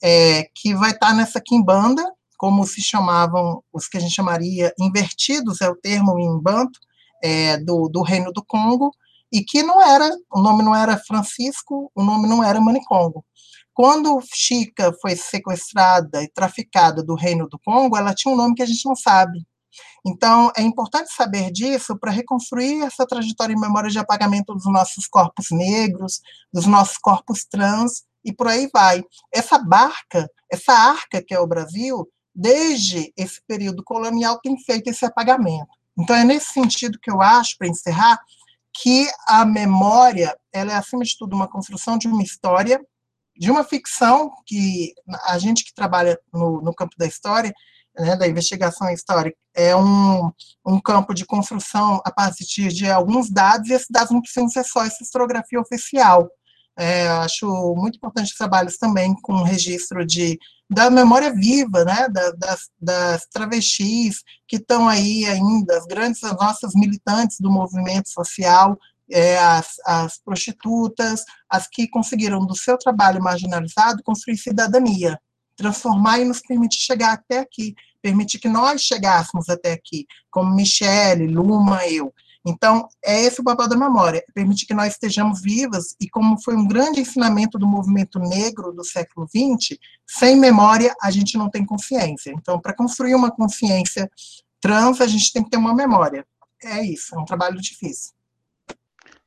[0.02, 2.04] É, que vai estar nessa quimbanda,
[2.38, 6.80] como se chamavam os que a gente chamaria invertidos, é o termo em banto,
[7.22, 8.92] é, do, do Reino do Congo,
[9.32, 13.24] e que não era, o nome não era Francisco, o nome não era Manicongo.
[13.80, 18.62] Quando Chica foi sequestrada e traficada do Reino do Congo, ela tinha um nome que
[18.62, 19.40] a gente não sabe,
[20.06, 25.08] então, é importante saber disso para reconstruir essa trajetória em memória de apagamento dos nossos
[25.08, 26.20] corpos negros,
[26.52, 29.02] dos nossos corpos trans, e por aí vai.
[29.34, 35.06] Essa barca, essa arca que é o Brasil, desde esse período colonial, tem feito esse
[35.06, 35.70] apagamento.
[35.98, 38.20] Então, é nesse sentido que eu acho, para encerrar,
[38.74, 42.82] que a memória ela é, acima de tudo, uma construção de uma história,
[43.40, 44.94] de uma ficção, que
[45.26, 47.54] a gente que trabalha no, no campo da história,
[47.98, 50.30] né, da investigação histórica, é um,
[50.66, 54.66] um campo de construção a partir de alguns dados, e esses dados não precisam ser
[54.66, 56.30] só essa historiografia oficial.
[56.78, 57.48] É, acho
[57.78, 60.38] muito importante trabalhos também com registro de,
[60.70, 66.36] da memória viva, né, da, das, das travestis que estão aí ainda, as grandes, as
[66.36, 68.78] nossas militantes do movimento social,
[69.12, 75.20] é, as, as prostitutas, as que conseguiram do seu trabalho marginalizado construir cidadania,
[75.56, 81.28] transformar e nos permitir chegar até aqui permitir que nós chegássemos até aqui, como Michele,
[81.28, 82.14] Luma, eu.
[82.46, 86.42] Então, é esse o papel da memória, é permitir que nós estejamos vivas, e como
[86.42, 91.50] foi um grande ensinamento do movimento negro do século XX, sem memória a gente não
[91.50, 92.32] tem consciência.
[92.32, 94.10] Então, para construir uma consciência
[94.62, 96.26] trans, a gente tem que ter uma memória.
[96.64, 98.14] É isso, é um trabalho difícil.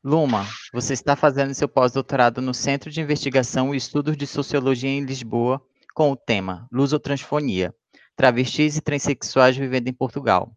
[0.04, 5.04] Luma, você está fazendo seu pós-doutorado no Centro de Investigação e Estudos de Sociologia em
[5.04, 5.62] Lisboa
[5.94, 7.72] com o tema Lusotransfonia
[8.16, 10.52] travestis e transexuais vivendo em Portugal.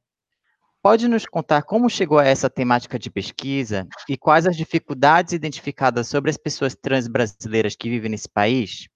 [0.81, 6.07] Pode nos contar como chegou a essa temática de pesquisa e quais as dificuldades identificadas
[6.07, 8.87] sobre as pessoas trans brasileiras que vivem nesse país?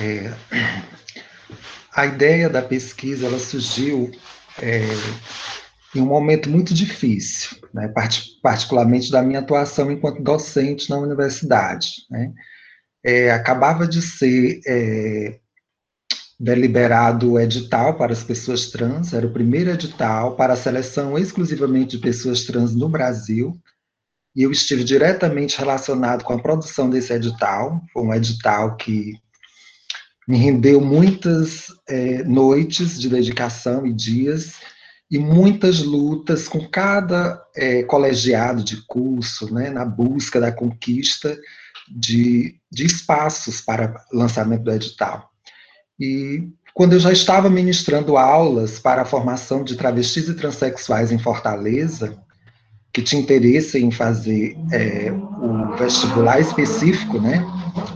[0.00, 0.32] É,
[1.94, 4.10] a ideia da pesquisa ela surgiu
[4.60, 4.80] é,
[5.94, 7.92] em um momento muito difícil, né,
[8.42, 12.06] particularmente da minha atuação enquanto docente na universidade.
[12.10, 12.32] Né.
[13.04, 15.38] É, acabava de ser é,
[16.38, 21.96] deliberado o edital para as pessoas trans, era o primeiro edital para a seleção exclusivamente
[21.96, 23.56] de pessoas trans no Brasil,
[24.34, 29.12] e eu estive diretamente relacionado com a produção desse edital, um edital que
[30.26, 34.54] me rendeu muitas é, noites de dedicação e dias,
[35.10, 41.38] e muitas lutas com cada é, colegiado de curso, né, na busca da conquista
[41.88, 45.30] de, de espaços para lançamento do edital.
[46.00, 51.18] E quando eu já estava ministrando aulas para a formação de travestis e transexuais em
[51.18, 52.18] Fortaleza,
[52.92, 57.44] que tinha interesse em fazer é, o vestibular específico, né,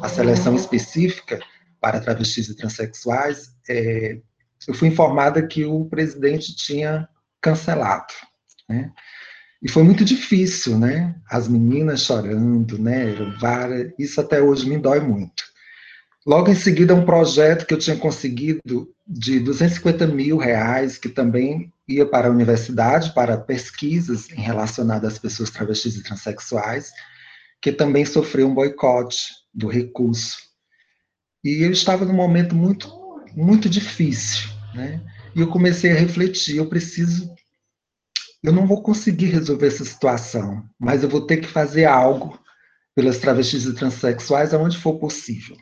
[0.03, 1.41] a seleção específica
[1.81, 4.19] para travestis e transexuais, é,
[4.67, 7.09] eu fui informada que o presidente tinha
[7.41, 8.13] cancelado,
[8.69, 8.93] né?
[9.61, 11.17] E foi muito difícil, né?
[11.29, 13.07] As meninas chorando, né?
[13.99, 15.43] Isso até hoje me dói muito.
[16.25, 21.73] Logo em seguida, um projeto que eu tinha conseguido de 250 mil reais, que também
[21.89, 26.93] ia para a universidade, para pesquisas relacionadas às pessoas travestis e transexuais,
[27.61, 30.37] que também sofreu um boicote do recurso.
[31.43, 32.89] E eu estava num momento muito,
[33.39, 35.01] muito difícil, né?
[35.35, 37.33] E eu comecei a refletir, eu preciso,
[38.43, 42.39] eu não vou conseguir resolver essa situação, mas eu vou ter que fazer algo
[42.97, 45.57] pelas travestis e transexuais aonde for possível.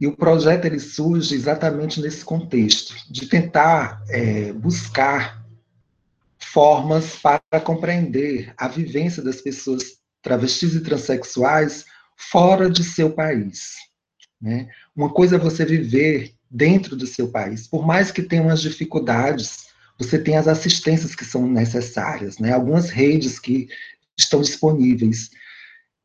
[0.00, 5.44] E o projeto ele surge exatamente nesse contexto, de tentar é, buscar
[6.38, 11.84] formas para compreender a vivência das pessoas travestis e transexuais
[12.16, 13.74] fora de seu país.
[14.40, 14.68] Né?
[14.96, 19.68] Uma coisa é você viver dentro do seu país, por mais que tenha umas dificuldades,
[19.98, 22.52] você tem as assistências que são necessárias, né?
[22.52, 23.68] algumas redes que
[24.16, 25.30] estão disponíveis.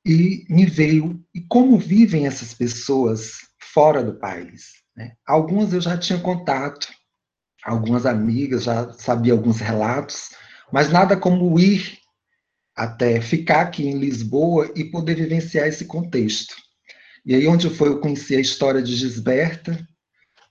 [0.06, 4.73] E me veio, e como vivem essas pessoas fora do país.
[4.95, 5.13] Né?
[5.25, 6.88] Algumas eu já tinha contato,
[7.63, 10.32] algumas amigas já sabia alguns relatos,
[10.71, 11.99] Mas nada como ir
[12.75, 16.56] até ficar aqui em Lisboa e poder vivenciar esse contexto.
[17.23, 19.88] E aí onde foi eu conheci a história de Gisberta,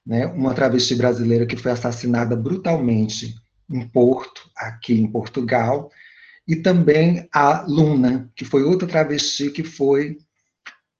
[0.04, 3.34] né, uma travesti brasileira que foi assassinada brutalmente
[3.70, 5.90] em Porto, aqui em Portugal,
[6.46, 10.18] e também a Luna, que foi outra travesti que foi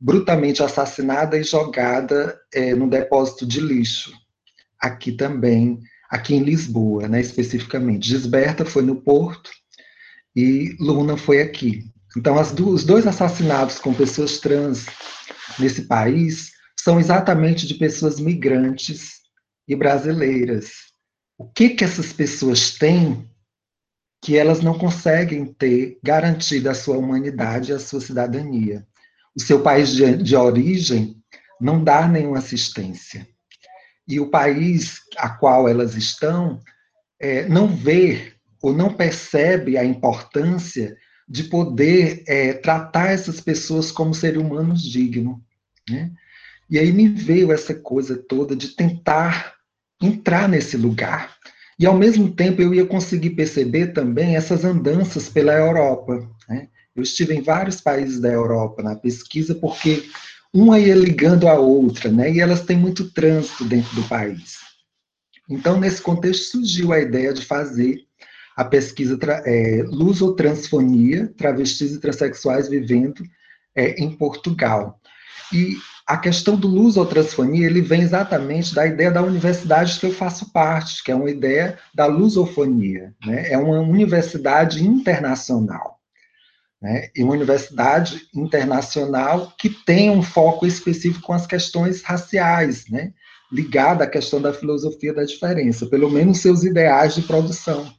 [0.00, 4.12] brutalmente assassinada e jogada é, no depósito de lixo,
[4.80, 8.08] aqui também, aqui em Lisboa, né, especificamente.
[8.08, 9.50] Gisberta foi no Porto
[10.34, 11.84] e Luna foi aqui.
[12.16, 14.86] Então, os dois assassinatos com pessoas trans
[15.58, 16.51] nesse país
[16.82, 19.20] são exatamente de pessoas migrantes
[19.68, 20.72] e brasileiras.
[21.38, 23.28] O que que essas pessoas têm
[24.22, 28.86] que elas não conseguem ter garantida a sua humanidade e a sua cidadania?
[29.34, 31.16] o seu país de, de origem
[31.60, 33.26] não dá nenhuma assistência.
[34.06, 36.60] E o país a qual elas estão
[37.20, 40.96] é, não vê ou não percebe a importância
[41.28, 45.38] de poder é, tratar essas pessoas como seres humanos dignos.
[45.88, 46.12] Né?
[46.72, 49.56] E aí me veio essa coisa toda de tentar
[50.02, 51.36] entrar nesse lugar.
[51.78, 56.26] E ao mesmo tempo eu ia conseguir perceber também essas andanças pela Europa.
[56.48, 56.68] Né?
[56.96, 60.08] Eu estive em vários países da Europa na pesquisa, porque
[60.50, 62.32] uma ia ligando a outra, né?
[62.32, 64.56] E elas têm muito trânsito dentro do país.
[65.50, 67.98] Então, nesse contexto, surgiu a ideia de fazer
[68.56, 73.22] a pesquisa é, Lusotransfonia, travestis e transexuais vivendo
[73.74, 74.98] é, em Portugal.
[75.52, 80.52] E a questão do lusotransfonia, ele vem exatamente da ideia da universidade que eu faço
[80.52, 83.50] parte, que é uma ideia da lusofonia, né?
[83.50, 86.02] É uma universidade internacional
[86.82, 93.14] né, e uma universidade internacional que tem um foco específico com as questões raciais, né,
[93.52, 97.94] ligada à questão da filosofia da diferença, pelo menos seus ideais de produção,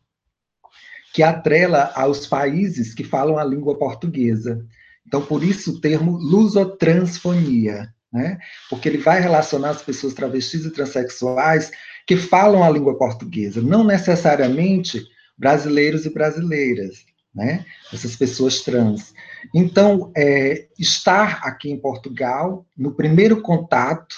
[1.14, 4.66] que atrela aos países que falam a língua portuguesa.
[5.06, 8.38] Então, por isso o termo lusotransfonia, né,
[8.70, 11.72] porque ele vai relacionar as pessoas travestis e transexuais
[12.06, 15.04] que falam a língua portuguesa, não necessariamente
[15.38, 17.66] brasileiros e brasileiras, né?
[17.92, 19.14] Essas pessoas trans.
[19.54, 24.16] Então, é, estar aqui em Portugal, no primeiro contato,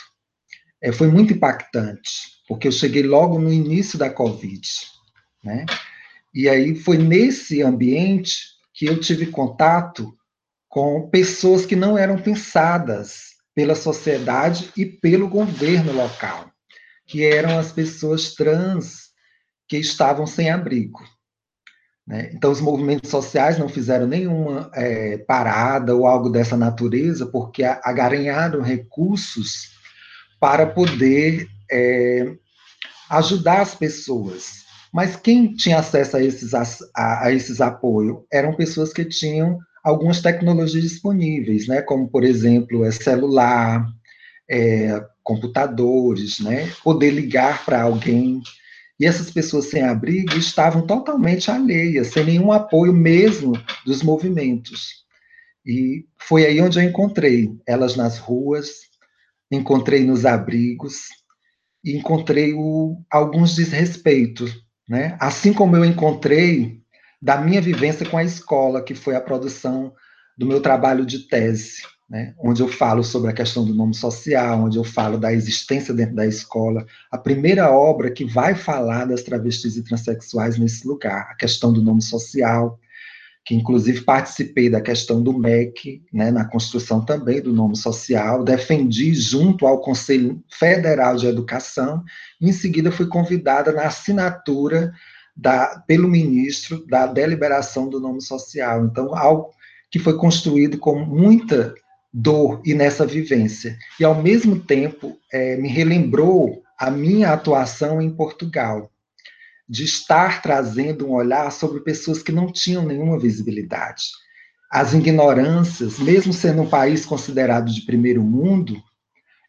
[0.82, 2.12] é, foi muito impactante,
[2.48, 4.68] porque eu cheguei logo no início da Covid,
[5.44, 5.66] né?
[6.34, 10.14] E aí foi nesse ambiente que eu tive contato
[10.76, 16.52] com pessoas que não eram pensadas pela sociedade e pelo governo local,
[17.08, 19.06] que eram as pessoas trans
[19.70, 21.00] que estavam sem abrigo.
[22.06, 22.30] Né?
[22.34, 28.62] Então, os movimentos sociais não fizeram nenhuma é, parada ou algo dessa natureza, porque agaranharam
[28.62, 29.72] recursos
[30.42, 32.36] para poder é,
[33.12, 34.66] ajudar as pessoas.
[34.92, 36.66] Mas quem tinha acesso a esses, a,
[37.24, 41.80] a esses apoios eram pessoas que tinham algumas tecnologias disponíveis, né?
[41.84, 43.88] como, por exemplo, é celular,
[44.50, 46.72] é, computadores, né?
[46.84, 48.42] poder ligar para alguém.
[49.00, 53.54] E essas pessoas sem abrigo estavam totalmente alheias, sem nenhum apoio mesmo
[53.86, 55.06] dos movimentos.
[55.64, 58.70] E foi aí onde eu encontrei elas nas ruas,
[59.52, 61.10] encontrei nos abrigos,
[61.84, 65.16] encontrei o, alguns desrespeitos, né?
[65.20, 66.82] Assim como eu encontrei
[67.26, 69.92] da minha vivência com a escola, que foi a produção
[70.38, 74.64] do meu trabalho de tese né, onde eu falo sobre a questão do nome social,
[74.64, 76.86] onde eu falo da existência dentro da escola.
[77.12, 81.82] A primeira obra que vai falar das travestis e transexuais nesse lugar, a questão do
[81.82, 82.80] nome social,
[83.44, 89.14] que inclusive participei da questão do MEC, né, na construção também do nome social, defendi
[89.16, 92.04] junto ao Conselho Federal de Educação,
[92.40, 94.94] e em seguida fui convidada na assinatura
[95.36, 98.86] da, pelo ministro da deliberação do nome social.
[98.86, 99.52] Então, algo
[99.92, 101.74] que foi construído com muita
[102.14, 103.78] dor e nessa vivência.
[104.00, 108.90] E, ao mesmo tempo, é, me relembrou a minha atuação em Portugal,
[109.68, 114.04] de estar trazendo um olhar sobre pessoas que não tinham nenhuma visibilidade.
[114.72, 118.82] As ignorâncias, mesmo sendo um país considerado de primeiro mundo,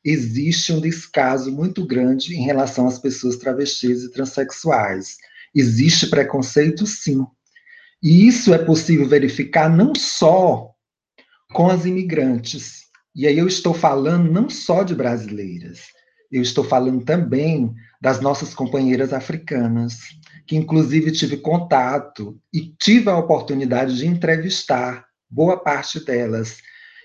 [0.05, 5.17] existe um descaso muito grande em relação às pessoas travestis e transexuais.
[5.55, 7.25] Existe preconceito, sim.
[8.03, 10.71] E isso é possível verificar não só
[11.53, 12.87] com as imigrantes.
[13.15, 15.87] E aí eu estou falando não só de brasileiras,
[16.31, 20.01] eu estou falando também das nossas companheiras africanas,
[20.47, 26.59] que inclusive tive contato e tive a oportunidade de entrevistar boa parte delas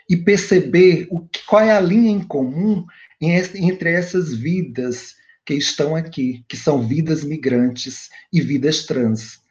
[0.10, 2.86] e perceber o qual é a linha em comum
[3.22, 5.16] entre essas vidas
[5.52, 9.42] que estão aqui, que são vidas migrantes e vidas trans.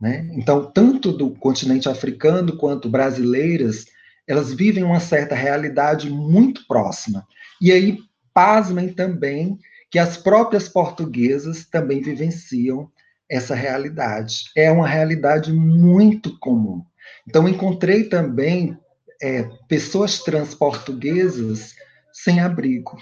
[0.00, 0.26] Né?
[0.32, 3.84] Então, tanto do continente africano quanto brasileiras,
[4.26, 7.26] elas vivem uma certa realidade muito próxima.
[7.60, 7.98] E aí,
[8.32, 9.58] pasmem também
[9.90, 12.90] que as próprias portuguesas também vivenciam
[13.28, 14.44] essa realidade.
[14.56, 16.82] É uma realidade muito comum.
[17.28, 18.78] Então, encontrei também
[19.20, 21.74] é, pessoas trans portuguesas
[22.14, 22.96] sem abrigo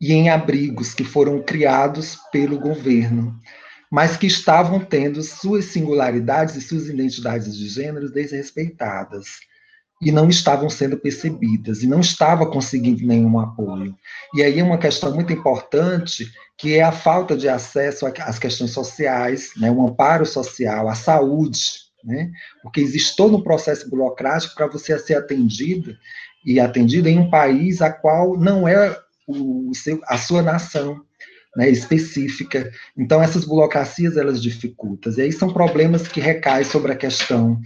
[0.00, 3.38] e em abrigos que foram criados pelo governo,
[3.90, 9.40] mas que estavam tendo suas singularidades e suas identidades de gênero desrespeitadas
[10.00, 13.94] e não estavam sendo percebidas e não estava conseguindo nenhum apoio.
[14.34, 16.26] E aí uma questão muito importante
[16.56, 21.60] que é a falta de acesso às questões sociais, né, o amparo social, a saúde,
[22.02, 22.30] né,
[22.62, 25.98] porque existe todo um processo burocrático para você ser atendida
[26.44, 28.96] e atendida em um país a qual não é
[29.30, 31.00] o seu, a sua nação,
[31.56, 32.70] né, específica.
[32.96, 35.12] Então, essas burocracias, elas dificultam.
[35.16, 37.60] E aí são problemas que recaem sobre a questão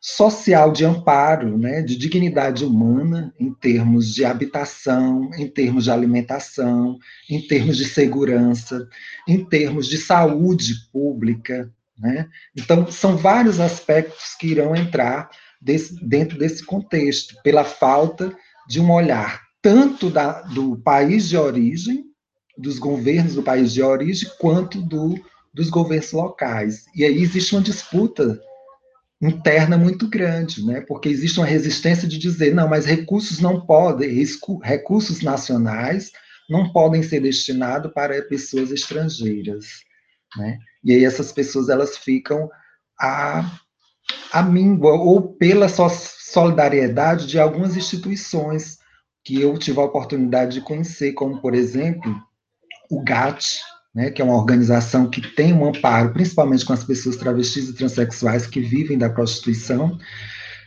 [0.00, 6.98] social de amparo, né, de dignidade humana, em termos de habitação, em termos de alimentação,
[7.28, 8.86] em termos de segurança,
[9.26, 11.72] em termos de saúde pública.
[11.98, 12.28] Né?
[12.54, 18.36] Então, são vários aspectos que irão entrar desse, dentro desse contexto, pela falta
[18.68, 22.04] de um olhar tanto da, do país de origem,
[22.56, 25.18] dos governos do país de origem, quanto do,
[25.54, 26.84] dos governos locais.
[26.94, 28.38] E aí existe uma disputa
[29.22, 30.82] interna muito grande, né?
[30.82, 34.22] Porque existe uma resistência de dizer, não, mas recursos não podem,
[34.62, 36.12] recursos nacionais
[36.50, 39.64] não podem ser destinados para pessoas estrangeiras,
[40.36, 40.58] né?
[40.84, 42.50] E aí essas pessoas elas ficam
[43.00, 43.50] a,
[44.30, 48.83] a míngua ou pela solidariedade de algumas instituições
[49.24, 52.14] que eu tive a oportunidade de conhecer, como por exemplo
[52.90, 53.60] o GAT,
[53.94, 57.74] né, que é uma organização que tem um amparo, principalmente com as pessoas travestis e
[57.74, 59.96] transexuais que vivem da prostituição,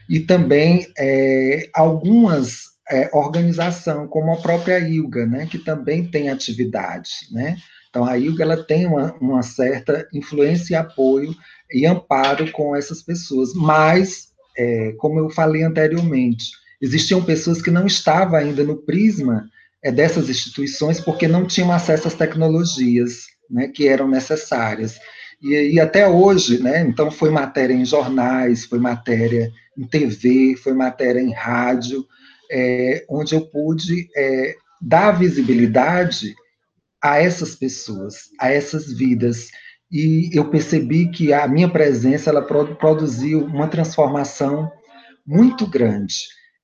[0.10, 7.12] e também é, algumas é, organizações, como a própria ILGA, né, que também tem atividade,
[7.32, 7.58] né,
[7.90, 11.36] então a ILGA ela tem uma, uma certa influência e apoio
[11.72, 16.52] e amparo com essas pessoas, mas, é, como eu falei anteriormente,
[16.82, 19.50] existiam pessoas que não estavam ainda no prisma
[19.84, 25.00] é, dessas instituições porque não tinham acesso às tecnologias né, que eram necessárias.
[25.42, 30.74] E, e, até hoje, né, então foi matéria em jornais, foi matéria em TV, foi
[30.74, 32.06] matéria em rádio,
[32.52, 36.36] é, onde eu pude é, dar visibilidade
[37.02, 39.48] a essas pessoas, a essas vidas.
[39.92, 44.72] E eu percebi que a minha presença ela produziu uma transformação
[45.26, 46.16] muito grande.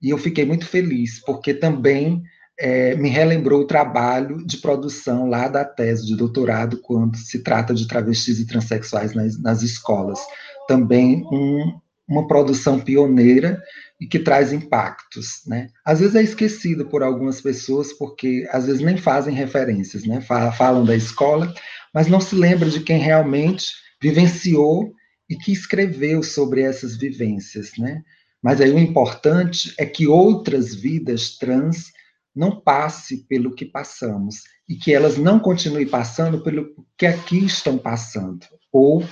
[0.04, 2.22] E eu fiquei muito feliz, porque também
[2.60, 7.74] é, me relembrou o trabalho de produção lá da tese de doutorado, quando se trata
[7.74, 10.20] de travestis e transexuais nas, nas escolas.
[10.68, 13.64] Também um, uma produção pioneira
[14.00, 15.70] e que traz impactos, né?
[15.86, 20.20] Às vezes é esquecido por algumas pessoas, porque às vezes nem fazem referências, né?
[20.20, 21.54] Falam da escola,
[21.94, 23.68] mas não se lembra de quem realmente
[24.02, 24.92] vivenciou
[25.30, 28.04] e que escreveu sobre essas vivências, né?
[28.44, 31.94] Mas aí o importante é que outras vidas trans
[32.36, 36.68] não passe pelo que passamos e que elas não continuem passando pelo
[36.98, 39.04] que aqui estão passando ou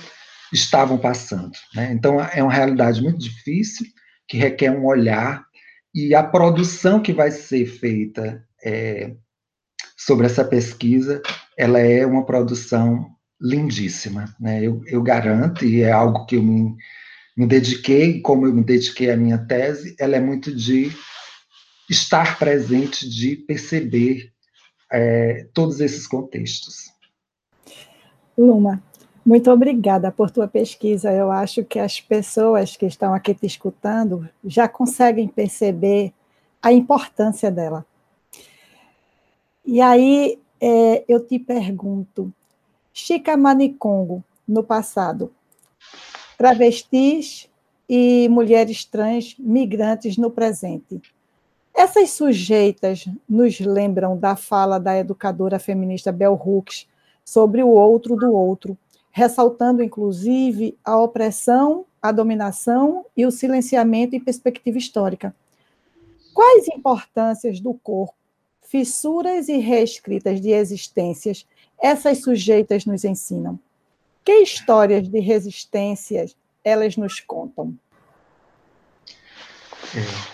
[0.52, 1.52] estavam passando.
[1.74, 1.92] Né?
[1.92, 3.86] Então, é uma realidade muito difícil,
[4.28, 5.44] que requer um olhar,
[5.94, 9.14] e a produção que vai ser feita é,
[9.96, 11.22] sobre essa pesquisa,
[11.56, 13.10] ela é uma produção
[13.40, 14.34] lindíssima.
[14.38, 14.62] Né?
[14.62, 16.74] Eu, eu garanto, e é algo que eu me,
[17.36, 20.90] me dediquei, como eu me dediquei à minha tese, ela é muito de
[21.88, 24.32] estar presente, de perceber
[24.90, 26.92] é, todos esses contextos.
[28.36, 28.82] Luma,
[29.24, 31.12] muito obrigada por tua pesquisa.
[31.12, 36.12] Eu acho que as pessoas que estão aqui te escutando já conseguem perceber
[36.60, 37.84] a importância dela.
[39.64, 42.32] E aí é, eu te pergunto,
[42.92, 45.32] Chica Manicongo, no passado,
[46.42, 47.48] travestis
[47.88, 51.00] e mulheres trans migrantes no presente.
[51.72, 56.88] Essas sujeitas nos lembram da fala da educadora feminista Bell Hooks
[57.24, 58.76] sobre o outro do outro,
[59.12, 65.32] ressaltando inclusive a opressão, a dominação e o silenciamento em perspectiva histórica.
[66.34, 68.16] Quais importâncias do corpo,
[68.62, 71.46] fissuras e reescritas de existências
[71.80, 73.60] essas sujeitas nos ensinam?
[74.24, 77.76] Que histórias de resistências elas nos contam?
[79.94, 80.32] É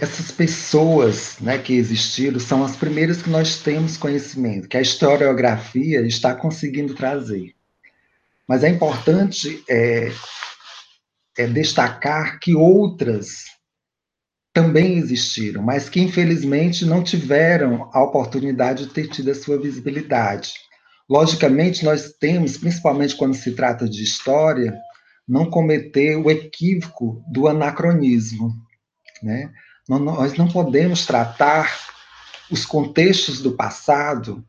[0.00, 6.00] essas pessoas né, que existiram são as primeiras que nós temos conhecimento, que a historiografia
[6.02, 7.54] está conseguindo trazer.
[8.46, 10.12] Mas é importante é,
[11.36, 13.44] é destacar que outras
[14.52, 20.54] também existiram, mas que infelizmente não tiveram a oportunidade de ter tido a sua visibilidade.
[21.08, 24.78] Logicamente, nós temos, principalmente quando se trata de história,
[25.26, 28.52] não cometer o equívoco do anacronismo.
[29.22, 29.50] Né?
[29.88, 31.78] Nós não podemos tratar
[32.50, 34.44] os contextos do passado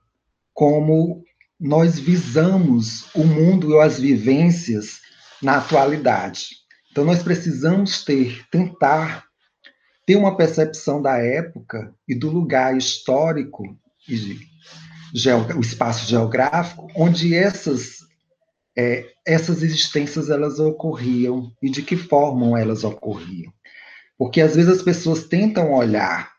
[0.53, 1.23] como
[1.59, 4.99] nós visamos o mundo e as vivências
[5.41, 6.49] na atualidade.
[6.91, 9.25] Então, nós precisamos ter, tentar
[10.05, 13.63] ter uma percepção da época e do lugar histórico
[14.07, 14.48] e
[15.55, 17.99] o espaço geográfico onde essas
[18.77, 23.51] é, essas existências elas ocorriam e de que forma elas ocorriam.
[24.17, 26.31] Porque às vezes as pessoas tentam olhar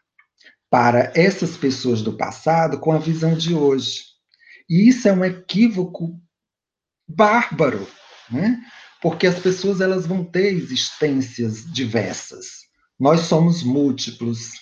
[0.71, 4.05] para essas pessoas do passado com a visão de hoje.
[4.69, 6.19] E isso é um equívoco
[7.09, 7.87] bárbaro,
[8.31, 8.61] né?
[9.03, 12.61] Porque as pessoas elas vão ter existências diversas.
[12.99, 14.53] Nós somos múltiplos,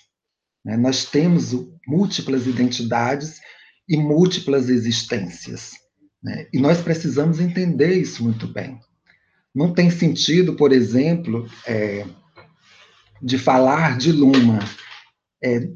[0.64, 0.76] né?
[0.76, 1.52] nós temos
[1.86, 3.40] múltiplas identidades
[3.88, 5.72] e múltiplas existências.
[6.22, 6.46] Né?
[6.52, 8.78] E nós precisamos entender isso muito bem.
[9.54, 12.06] Não tem sentido, por exemplo, é,
[13.22, 14.58] de falar de Luma
[15.42, 15.68] é,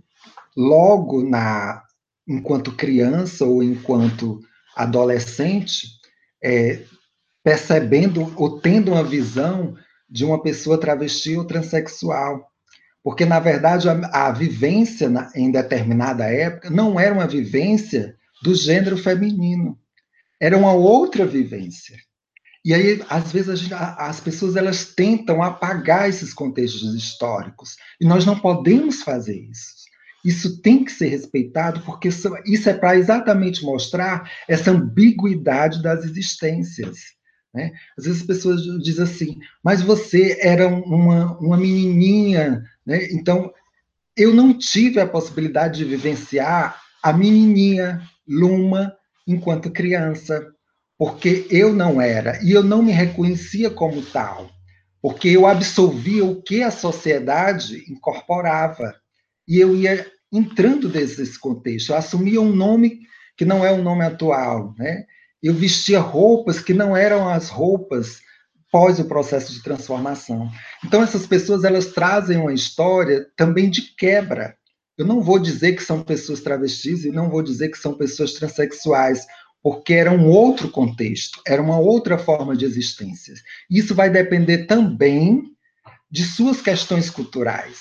[0.57, 1.83] logo na
[2.27, 4.41] enquanto criança ou enquanto
[4.77, 5.89] adolescente,
[6.43, 6.85] é,
[7.43, 9.77] percebendo ou tendo uma visão
[10.09, 12.52] de uma pessoa travesti ou transexual.
[13.03, 18.55] Porque, na verdade, a, a vivência na, em determinada época não era uma vivência do
[18.55, 19.79] gênero feminino,
[20.41, 21.97] era uma outra vivência.
[22.65, 28.25] E aí, às vezes, gente, as pessoas elas tentam apagar esses contextos históricos, e nós
[28.25, 29.83] não podemos fazer isso.
[30.25, 36.99] Isso tem que ser respeitado, porque isso é para exatamente mostrar essa ambiguidade das existências.
[37.53, 37.73] Né?
[37.99, 43.09] Às vezes as pessoas dizem assim, mas você era uma, uma menininha né?
[43.11, 43.53] Então,
[44.17, 48.95] eu não tive a possibilidade de vivenciar a menininha Luma
[49.27, 50.47] enquanto criança,
[50.99, 54.51] porque eu não era, e eu não me reconhecia como tal,
[55.01, 58.95] porque eu absorvia o que a sociedade incorporava,
[59.47, 63.01] e eu ia entrando desse contexto, eu assumia um nome
[63.37, 65.05] que não é o um nome atual, né?
[65.43, 68.21] Eu vestia roupas que não eram as roupas
[68.73, 70.51] pós o processo de transformação.
[70.83, 74.57] Então essas pessoas elas trazem uma história também de quebra.
[74.97, 78.33] Eu não vou dizer que são pessoas travestis e não vou dizer que são pessoas
[78.33, 79.27] transexuais,
[79.63, 83.35] porque era um outro contexto, era uma outra forma de existência.
[83.71, 85.45] Isso vai depender também
[86.11, 87.81] de suas questões culturais,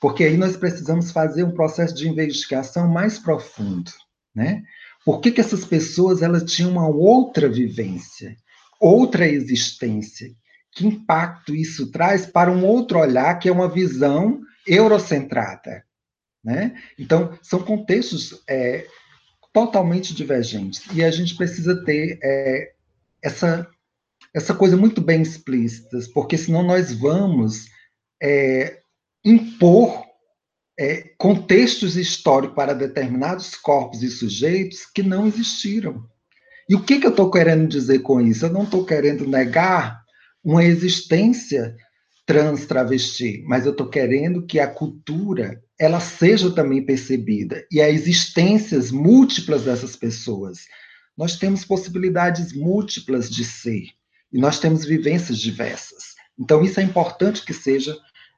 [0.00, 3.90] porque aí nós precisamos fazer um processo de investigação mais profundo,
[4.34, 4.62] né?
[5.04, 8.34] Por que, que essas pessoas elas tinham uma outra vivência?
[8.84, 10.30] Outra existência.
[10.70, 15.84] Que impacto isso traz para um outro olhar, que é uma visão eurocentrada?
[16.42, 16.78] Né?
[16.98, 18.86] Então, são contextos é,
[19.52, 20.82] totalmente divergentes.
[20.92, 22.72] E a gente precisa ter é,
[23.22, 23.66] essa,
[24.34, 27.66] essa coisa muito bem explícita, porque senão nós vamos
[28.22, 28.80] é,
[29.24, 30.04] impor
[30.78, 36.06] é, contextos históricos para determinados corpos e sujeitos que não existiram.
[36.68, 38.46] E o que, que eu estou querendo dizer com isso?
[38.46, 40.02] Eu não estou querendo negar
[40.42, 41.74] uma existência
[42.26, 47.92] trans travesti, mas eu estou querendo que a cultura ela seja também percebida e as
[47.92, 50.60] existências múltiplas dessas pessoas.
[51.16, 53.88] Nós temos possibilidades múltiplas de ser
[54.32, 56.14] e nós temos vivências diversas.
[56.38, 57.96] Então isso é importante que seja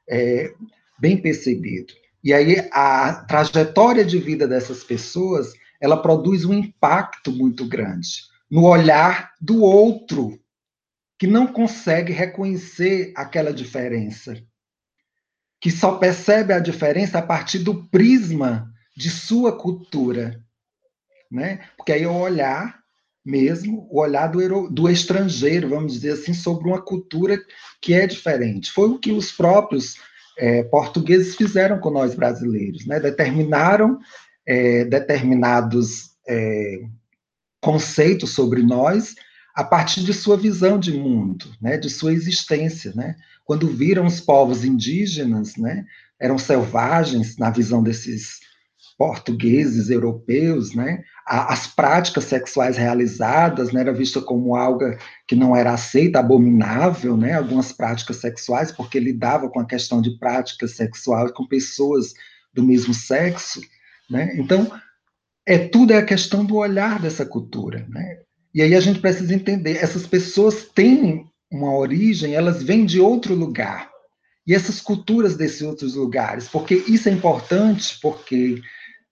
[0.09, 0.51] é,
[0.99, 1.93] bem percebido.
[2.23, 8.65] E aí a trajetória de vida dessas pessoas ela produz um impacto muito grande no
[8.65, 10.39] olhar do outro,
[11.19, 14.41] que não consegue reconhecer aquela diferença,
[15.59, 20.39] que só percebe a diferença a partir do prisma de sua cultura,
[21.31, 21.67] né?
[21.75, 22.79] Porque aí é o olhar
[23.25, 27.37] mesmo, o olhar do, do estrangeiro, vamos dizer assim, sobre uma cultura
[27.81, 28.71] que é diferente.
[28.71, 29.95] Foi o que os próprios
[30.37, 32.99] é, portugueses fizeram com nós brasileiros, né?
[32.99, 33.99] Determinaram
[34.47, 36.79] é, determinados é,
[37.61, 39.15] conceitos sobre nós
[39.53, 43.15] a partir de sua visão de mundo, né, de sua existência, né?
[43.43, 45.83] Quando viram os povos indígenas, né,
[46.19, 48.39] eram selvagens na visão desses
[48.97, 51.03] portugueses, europeus, né?
[51.25, 54.85] As práticas sexuais realizadas, né, era vista como algo
[55.27, 57.33] que não era aceita, abominável, né?
[57.33, 62.13] Algumas práticas sexuais, porque lidava com a questão de práticas sexuais com pessoas
[62.53, 63.61] do mesmo sexo,
[64.09, 64.35] né?
[64.37, 64.71] Então,
[65.45, 67.85] é tudo é a questão do olhar dessa cultura.
[67.89, 68.19] Né?
[68.53, 73.33] E aí a gente precisa entender, essas pessoas têm uma origem, elas vêm de outro
[73.33, 73.89] lugar.
[74.45, 78.61] E essas culturas desses outros lugares, porque isso é importante, porque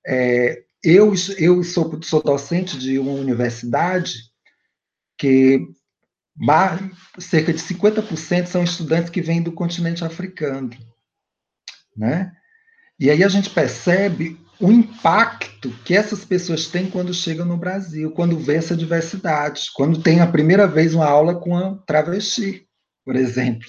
[0.06, 4.14] é, eu, eu sou, sou docente de uma universidade
[5.18, 5.66] que
[7.20, 10.70] cerca de 50% são estudantes que vêm do continente africano,
[11.96, 12.32] né?
[13.00, 18.12] E aí a gente percebe o impacto que essas pessoas têm quando chegam no Brasil,
[18.12, 22.66] quando vê essa diversidade, quando tem a primeira vez uma aula com a travesti,
[23.03, 23.68] por exemplo,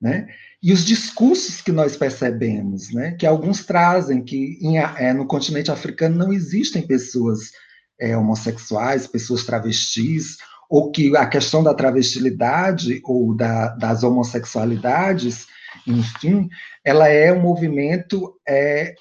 [0.00, 0.28] né?
[0.62, 3.12] E os discursos que nós percebemos, né?
[3.12, 7.52] Que alguns trazem que em, é, no continente africano não existem pessoas
[8.00, 15.46] é, homossexuais, pessoas travestis, ou que a questão da travestilidade ou da, das homossexualidades,
[15.86, 16.48] enfim,
[16.84, 18.94] ela é um movimento é,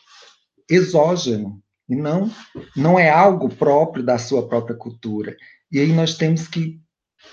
[0.70, 2.32] exógeno e não
[2.76, 5.36] não é algo próprio da sua própria cultura.
[5.72, 6.80] E aí nós temos que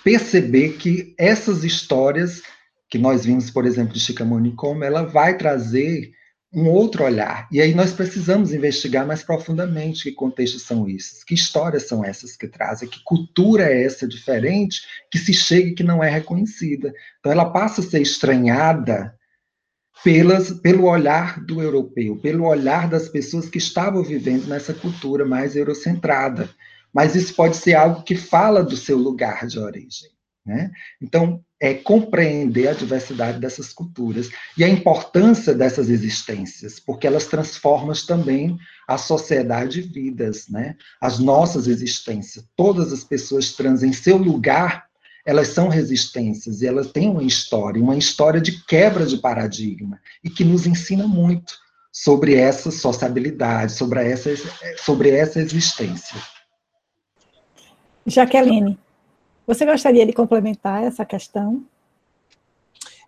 [0.05, 2.43] perceber que essas histórias
[2.91, 6.13] que nós vimos, por exemplo, de Chicamoni como ela vai trazer
[6.53, 7.49] um outro olhar.
[7.51, 12.37] E aí nós precisamos investigar mais profundamente que contextos são esses, que histórias são essas
[12.37, 16.93] que trazem, que cultura é essa diferente que se chega e que não é reconhecida.
[17.19, 19.17] Então ela passa a ser estranhada
[20.03, 25.55] pelas, pelo olhar do europeu, pelo olhar das pessoas que estavam vivendo nessa cultura mais
[25.57, 26.51] eurocentrada.
[26.93, 30.11] Mas isso pode ser algo que fala do seu lugar de origem.
[30.45, 30.73] Né?
[31.01, 34.29] Então, é compreender a diversidade dessas culturas
[34.59, 40.75] e a importância dessas existências, porque elas transformam também a sociedade de vidas, né?
[41.01, 42.45] as nossas existências.
[42.57, 44.87] Todas as pessoas trans em seu lugar,
[45.25, 50.29] elas são resistências e elas têm uma história, uma história de quebra de paradigma e
[50.31, 51.55] que nos ensina muito
[51.93, 54.31] sobre essa sociabilidade, sobre essa,
[54.79, 56.17] sobre essa existência.
[58.07, 58.79] Jaqueline,
[59.47, 61.65] você gostaria de complementar essa questão?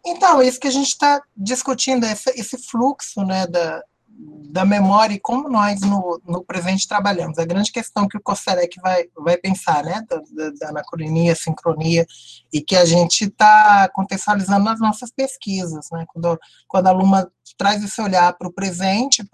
[0.06, 3.82] Então, isso que a gente está discutindo, esse, esse, fluxo né, da,
[4.16, 7.38] da memória e como nós no, no presente trabalhamos.
[7.38, 12.06] A grande questão que o Kosterek vai, vai pensar, né, da, da, da anacronia, sincronia,
[12.52, 15.86] e que a gente está contextualizando nas nossas pesquisas.
[15.90, 16.38] Né, quando,
[16.68, 19.24] quando a Luma traz esse olhar para o presente,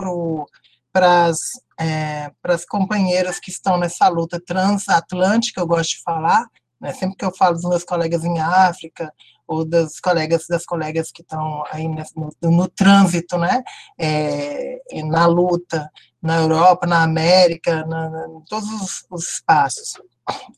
[0.91, 1.39] para as
[1.79, 2.31] é,
[2.69, 6.47] companheiras que estão nessa luta transatlântica, eu gosto de falar,
[6.81, 6.95] né?
[6.95, 9.13] Sempre que eu falo dos meus colegas em África,
[9.51, 13.63] ou das colegas das colegas que estão aí no, no, trânsito, né,
[13.99, 15.91] é, na luta
[16.23, 19.95] na Europa, na América, na, na, em todos os, os, espaços.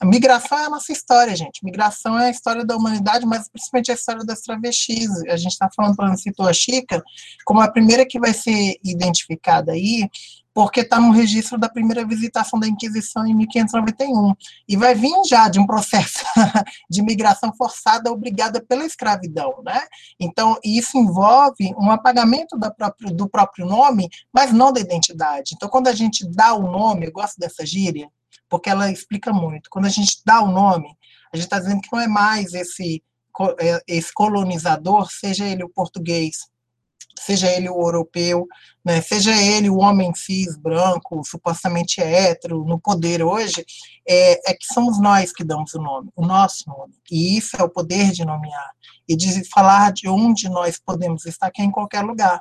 [0.01, 1.65] A migração é a nossa história, gente.
[1.65, 5.09] Migração é a história da humanidade, mas principalmente a história das travestis.
[5.29, 7.01] A gente está falando, por exemplo, citou a Chica,
[7.45, 10.11] como a primeira que vai ser identificada aí,
[10.55, 14.35] porque está no registro da primeira visitação da Inquisição em 1591.
[14.69, 16.25] E vai vir já de um processo
[16.91, 19.63] de migração forçada obrigada pela escravidão.
[19.65, 19.81] Né?
[20.21, 25.53] Então, isso envolve um apagamento próprio, do próprio nome, mas não da identidade.
[25.55, 28.09] Então, quando a gente dá o nome, eu gosto dessa gíria,
[28.49, 29.71] porque ela explica muito.
[29.71, 30.89] Quando a gente dá o nome,
[31.33, 33.03] a gente está dizendo que não é mais esse,
[33.59, 36.52] é, esse colonizador, seja ele o português,
[37.19, 38.47] seja ele o europeu,
[38.85, 43.65] né, seja ele o homem cis, branco, supostamente hétero, no poder hoje,
[44.07, 46.95] é, é, que somos nós que damos o nome, o nosso nome.
[47.11, 48.71] E isso é o poder de nomear.
[49.09, 52.41] E de falar de onde nós podemos estar, que é em qualquer lugar.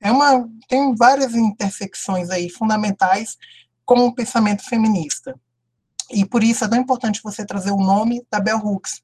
[0.00, 3.36] É uma, tem várias intersecções aí fundamentais
[3.84, 5.38] com o pensamento feminista.
[6.10, 9.02] E por isso é tão importante você trazer o nome da Bell Hooks.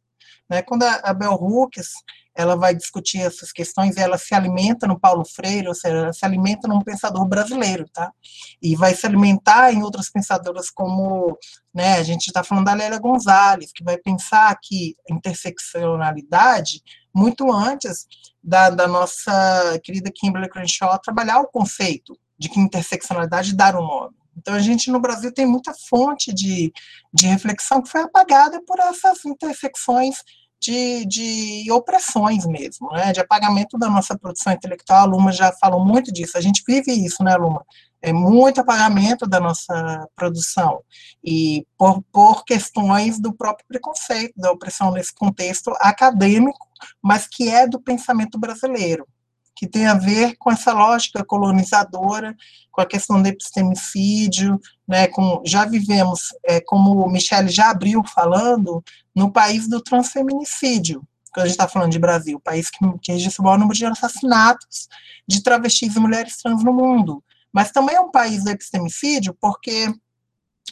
[0.53, 0.61] Né?
[0.61, 1.92] Quando a, a Bell Hooks
[2.34, 6.26] ela vai discutir essas questões, ela se alimenta no Paulo Freire, ou seja, ela se
[6.26, 8.12] alimenta num pensador brasileiro, tá?
[8.61, 11.38] E vai se alimentar em outras pensadoras como,
[11.74, 16.82] né, a gente está falando da Lélia Gonzalez, que vai pensar que interseccionalidade
[17.14, 18.07] muito antes
[18.42, 24.16] da, da nossa querida Kimberly Crenshaw trabalhar o conceito de que interseccionalidade dar um nome.
[24.36, 26.72] Então, a gente no Brasil tem muita fonte de,
[27.12, 30.16] de reflexão que foi apagada por essas intersecções
[30.62, 35.00] de, de opressões mesmo, né, de apagamento da nossa produção intelectual.
[35.00, 37.64] A Luma já falou muito disso, a gente vive isso, né, Luma?
[38.00, 40.80] É muito apagamento da nossa produção,
[41.22, 46.66] e por, por questões do próprio preconceito, da opressão nesse contexto acadêmico,
[47.00, 49.06] mas que é do pensamento brasileiro
[49.55, 52.34] que tem a ver com essa lógica colonizadora,
[52.70, 58.03] com a questão do epistemicídio, né, com, já vivemos, é, como o Michele já abriu
[58.05, 58.82] falando,
[59.14, 63.42] no país do transfeminicídio, quando a gente está falando de Brasil, país que, que registra
[63.42, 64.88] o maior número de assassinatos
[65.26, 67.22] de travestis e mulheres trans no mundo,
[67.53, 69.92] mas também é um país do epistemicídio, porque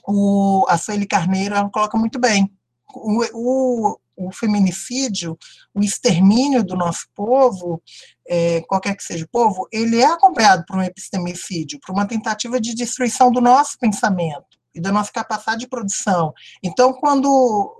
[0.07, 2.51] o, a Sueli Carneiro ela coloca muito bem,
[2.95, 5.39] o, o, o feminicídio,
[5.75, 7.83] o extermínio do nosso povo,
[8.29, 12.61] é, qualquer que seja o povo, ele é acompanhado por um epistemicídio, por uma tentativa
[12.61, 16.33] de destruição do nosso pensamento e da nossa capacidade de produção.
[16.63, 17.29] Então, quando,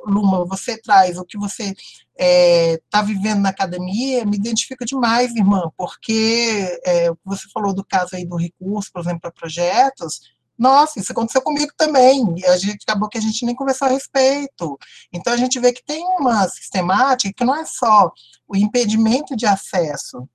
[0.07, 1.79] Luma, você traz o que você está
[2.19, 8.17] é, tá vivendo na academia, me identifica demais, irmã, porque é, você falou do caso
[8.17, 10.21] aí do recurso, por exemplo, para projetos,
[10.61, 12.35] nossa, isso aconteceu comigo também.
[12.37, 14.79] E a gente acabou que a gente nem conversou a respeito.
[15.11, 18.13] Então a gente vê que tem uma sistemática que não é só
[18.47, 20.29] o impedimento de acesso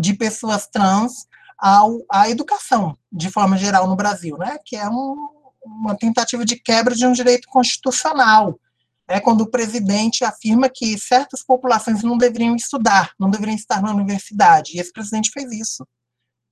[0.00, 4.58] de pessoas trans ao, à educação, de forma geral, no Brasil, né?
[4.64, 5.28] Que é um,
[5.64, 8.58] uma tentativa de quebra de um direito constitucional.
[9.06, 13.92] É quando o presidente afirma que certas populações não deveriam estudar, não deveriam estar na
[13.92, 14.72] universidade.
[14.74, 15.86] E esse presidente fez isso.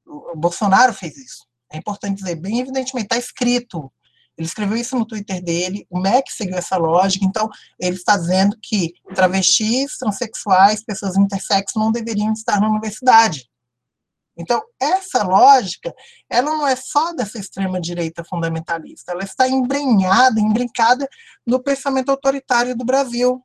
[0.06, 1.51] O Bolsonaro fez isso.
[1.72, 3.90] É importante dizer, bem evidentemente, está escrito.
[4.36, 8.56] Ele escreveu isso no Twitter dele, o MEC seguiu essa lógica, então ele está dizendo
[8.62, 13.50] que travestis, transexuais, pessoas intersexo não deveriam estar na universidade.
[14.36, 15.94] Então, essa lógica,
[16.28, 21.06] ela não é só dessa extrema-direita fundamentalista, ela está embrenhada, embrincada
[21.46, 23.44] no pensamento autoritário do Brasil,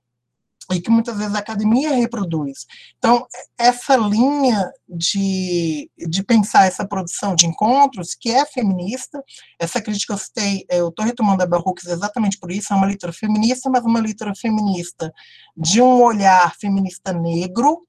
[0.71, 2.65] e que muitas vezes a academia reproduz.
[2.97, 3.25] Então,
[3.57, 9.23] essa linha de, de pensar essa produção de encontros, que é feminista,
[9.59, 13.13] essa crítica eu citei, eu estou retomando a Barrocos exatamente por isso, é uma leitura
[13.13, 15.13] feminista, mas uma leitura feminista
[15.55, 17.85] de um olhar feminista negro,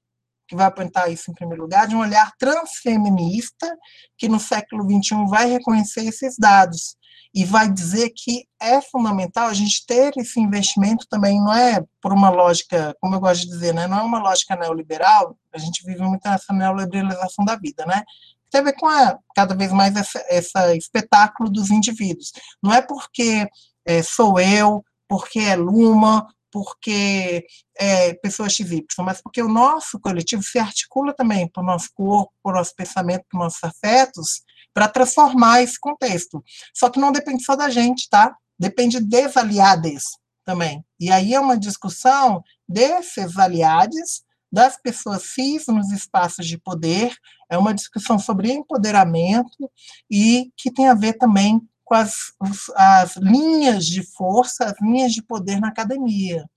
[0.47, 3.67] que vai apontar isso em primeiro lugar, de um olhar transfeminista,
[4.17, 6.97] que no século XXI vai reconhecer esses dados
[7.33, 12.11] e vai dizer que é fundamental a gente ter esse investimento também, não é por
[12.11, 15.85] uma lógica, como eu gosto de dizer, né, não é uma lógica neoliberal, a gente
[15.85, 18.03] vive muito nessa neoliberalização da vida, né,
[18.49, 19.93] tem a ver com a, cada vez mais
[20.27, 22.31] essa espetáculo dos indivíduos.
[22.63, 23.47] Não é porque
[23.85, 27.45] é, sou eu, porque é Luma, porque
[27.77, 32.31] é, pessoas XY, mas porque o nosso coletivo se articula também para o nosso corpo,
[32.43, 34.41] para o nosso pensamento, para os nossos afetos,
[34.73, 36.43] para transformar esse contexto.
[36.73, 38.35] Só que não depende só da gente, tá?
[38.57, 40.03] Depende dos aliados
[40.45, 40.83] também.
[40.99, 47.15] E aí é uma discussão desses aliados, das pessoas cis nos espaços de poder,
[47.49, 49.69] é uma discussão sobre empoderamento
[50.09, 52.33] e que tem a ver também com as,
[52.75, 56.49] as linhas de força, as linhas de poder na academia.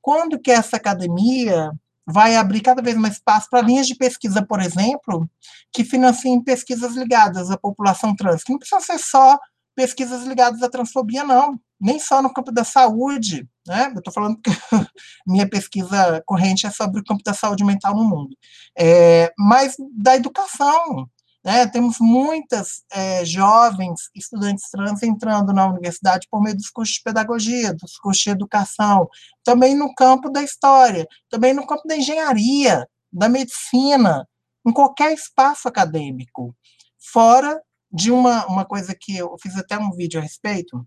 [0.00, 1.72] Quando que essa academia
[2.06, 5.28] vai abrir cada vez mais espaço para linhas de pesquisa, por exemplo,
[5.72, 9.38] que financiem pesquisas ligadas à população trans, que não precisa ser só
[9.74, 13.90] pesquisas ligadas à transfobia, não, nem só no campo da saúde, né?
[13.94, 14.50] Eu estou falando que
[15.26, 18.36] minha pesquisa corrente é sobre o campo da saúde mental no mundo,
[18.78, 21.08] é, mas da educação,
[21.44, 21.66] né?
[21.66, 27.72] Temos muitas é, jovens estudantes trans entrando na universidade por meio dos cursos de pedagogia,
[27.74, 29.08] dos cursos de educação,
[29.42, 34.28] também no campo da história, também no campo da engenharia, da medicina,
[34.66, 36.54] em qualquer espaço acadêmico,
[36.98, 37.60] fora
[37.90, 40.86] de uma, uma coisa que eu fiz até um vídeo a respeito,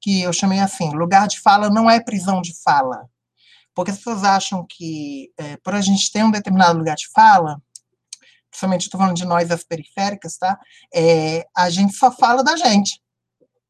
[0.00, 3.08] que eu chamei assim, lugar de fala não é prisão de fala,
[3.74, 7.60] porque as pessoas acham que, é, por a gente ter um determinado lugar de fala,
[8.50, 10.58] principalmente estou falando de nós, as periféricas, tá?
[10.94, 13.00] É, a gente só fala da gente.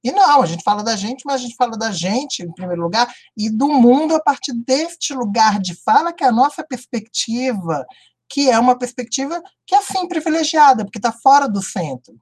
[0.04, 2.80] E não, a gente fala da gente, mas a gente fala da gente, em primeiro
[2.80, 7.84] lugar, e do mundo a partir deste lugar de fala, que é a nossa perspectiva,
[8.28, 12.16] que é uma perspectiva que é, assim, privilegiada, porque está fora do centro.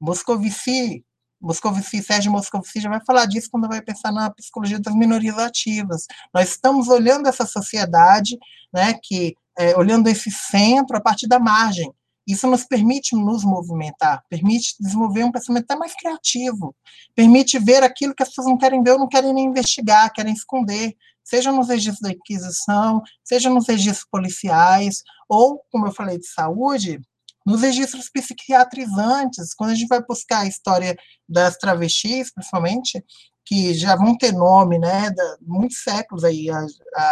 [0.00, 1.04] Moscovici,
[1.38, 6.06] Moscovici, Sérgio Moscovici já vai falar disso quando vai pensar na psicologia das minorias ativas.
[6.32, 8.38] Nós estamos olhando essa sociedade,
[8.72, 11.92] né, que é, olhando esse centro a partir da margem.
[12.26, 16.74] Isso nos permite nos movimentar, permite desenvolver um pensamento até mais criativo,
[17.14, 20.32] permite ver aquilo que as pessoas não querem ver ou não querem nem investigar, querem
[20.32, 26.26] esconder, seja nos registros da Inquisição, seja nos registros policiais, ou, como eu falei, de
[26.26, 27.00] saúde,
[27.44, 30.96] nos registros psiquiatrizantes, quando a gente vai buscar a história
[31.28, 33.04] das travestis, principalmente,
[33.50, 36.46] que já vão ter nome, né, da, muitos séculos aí,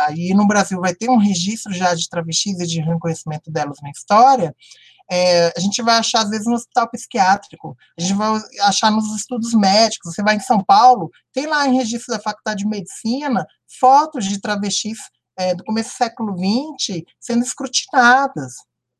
[0.06, 3.90] aí no Brasil vai ter um registro já de travestis e de reconhecimento delas na
[3.90, 4.54] história,
[5.10, 9.16] é, a gente vai achar, às vezes, no hospital psiquiátrico, a gente vai achar nos
[9.16, 13.44] estudos médicos, você vai em São Paulo, tem lá em registro da Faculdade de Medicina,
[13.80, 14.98] fotos de travestis
[15.36, 18.54] é, do começo do século XX sendo escrutinadas,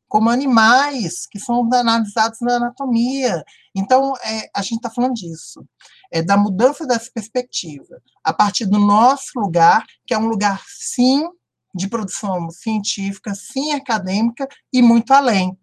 [0.09, 3.43] como animais que são analisados na anatomia.
[3.73, 5.63] Então, é, a gente está falando disso
[6.11, 11.27] é, da mudança dessa perspectiva, a partir do nosso lugar, que é um lugar, sim,
[11.73, 15.57] de produção científica, sim, acadêmica e muito além.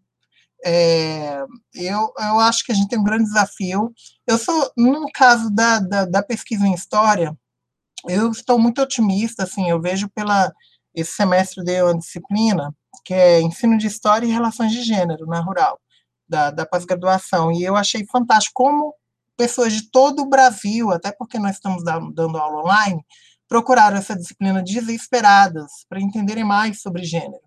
[0.65, 1.45] É,
[1.75, 3.93] eu, eu acho que a gente tem um grande desafio.
[4.27, 7.37] Eu sou, no caso da, da, da pesquisa em história,
[8.09, 10.53] eu estou muito otimista, assim, eu vejo pela
[10.95, 12.75] esse semestre de uma disciplina
[13.05, 15.81] que é ensino de história e relações de gênero na rural
[16.29, 17.53] da, da pós-graduação.
[17.53, 18.95] E eu achei fantástico como
[19.37, 23.05] pessoas de todo o Brasil, até porque nós estamos dando aula online,
[23.49, 27.46] procuraram essa disciplina desesperadas para entenderem mais sobre gênero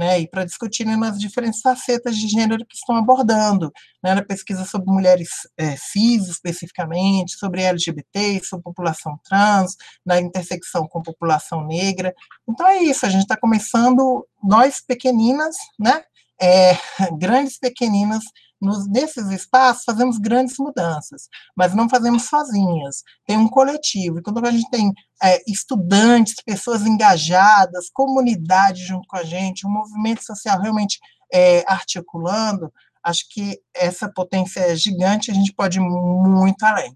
[0.00, 3.70] né, e para discutirem as diferentes facetas de gênero que estão abordando,
[4.02, 5.28] né, na pesquisa sobre mulheres
[5.58, 12.14] é, cis especificamente, sobre LGBT, sobre população trans, na intersecção com população negra.
[12.48, 16.02] Então é isso, a gente está começando, nós pequeninas, né,
[16.40, 16.72] é,
[17.20, 18.24] grandes pequeninas,
[18.60, 23.02] nos, nesses espaços fazemos grandes mudanças, mas não fazemos sozinhas.
[23.26, 24.18] Tem um coletivo.
[24.18, 24.92] E quando a gente tem
[25.22, 30.98] é, estudantes, pessoas engajadas, comunidade junto com a gente, um movimento social realmente
[31.32, 36.94] é, articulando, acho que essa potência é gigante, a gente pode ir muito além.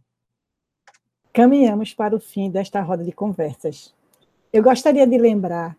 [1.33, 3.93] Caminhamos para o fim desta roda de conversas.
[4.53, 5.77] Eu gostaria de lembrar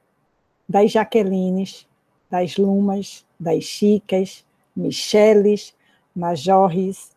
[0.68, 1.88] das Jaquelines,
[2.30, 4.44] das Lumas, das Chicas,
[4.76, 5.74] Micheles,
[6.16, 7.11] Majorres.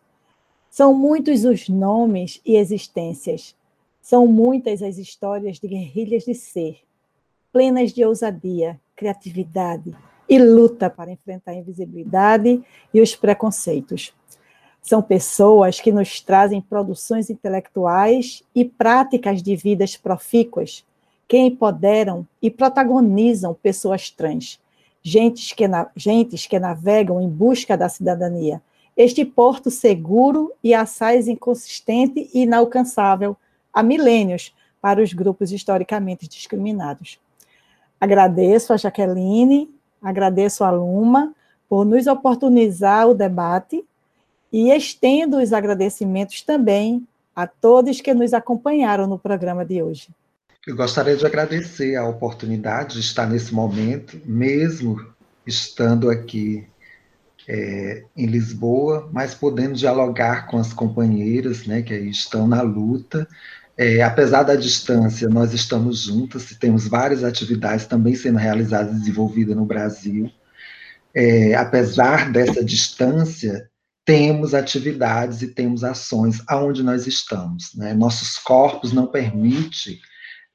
[0.69, 3.55] São muitos os nomes e existências.
[4.01, 6.79] São muitas as histórias de guerrilhas de ser,
[7.51, 9.95] plenas de ousadia, criatividade
[10.27, 14.13] e luta para enfrentar a invisibilidade e os preconceitos.
[14.81, 20.85] São pessoas que nos trazem produções intelectuais e práticas de vidas profícuas,
[21.27, 24.59] que empoderam e protagonizam pessoas trans,
[25.01, 28.61] gentes que, na, gentes que navegam em busca da cidadania.
[28.99, 33.37] Este porto seguro e assaz inconsistente e inalcançável
[33.73, 37.17] há milênios para os grupos historicamente discriminados.
[37.97, 41.33] Agradeço a Jaqueline, agradeço a Luma
[41.69, 43.85] por nos oportunizar o debate
[44.51, 50.09] e estendo os agradecimentos também a todos que nos acompanharam no programa de hoje.
[50.67, 54.99] Eu gostaria de agradecer a oportunidade de estar nesse momento, mesmo
[55.47, 56.67] estando aqui
[57.49, 63.27] é, em Lisboa, mas podendo dialogar com as companheiras né, que estão na luta.
[63.75, 69.55] É, apesar da distância, nós estamos juntas temos várias atividades também sendo realizadas e desenvolvidas
[69.55, 70.29] no Brasil.
[71.15, 73.67] É, apesar dessa distância,
[74.05, 77.73] temos atividades e temos ações aonde nós estamos.
[77.73, 77.95] Né?
[77.95, 79.97] Nossos corpos não permitem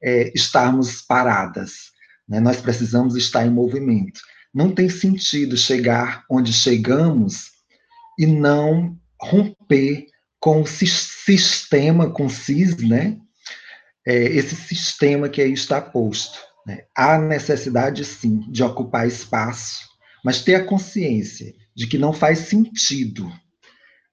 [0.00, 1.90] é, estarmos paradas.
[2.28, 2.38] Né?
[2.38, 4.20] Nós precisamos estar em movimento.
[4.54, 7.50] Não tem sentido chegar onde chegamos
[8.18, 10.06] e não romper
[10.38, 13.18] com o sistema, com o CIS, né?
[14.06, 16.38] É, esse sistema que aí está posto.
[16.66, 16.84] Né?
[16.94, 19.80] Há necessidade, sim, de ocupar espaço,
[20.22, 23.32] mas ter a consciência de que não faz sentido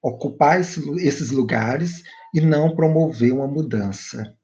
[0.02, 2.02] ocupar esse, esses lugares
[2.34, 4.36] e não promover uma mudança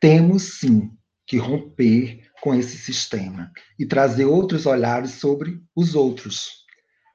[0.00, 0.90] temos sim
[1.26, 6.64] que romper com esse sistema e trazer outros olhares sobre os outros.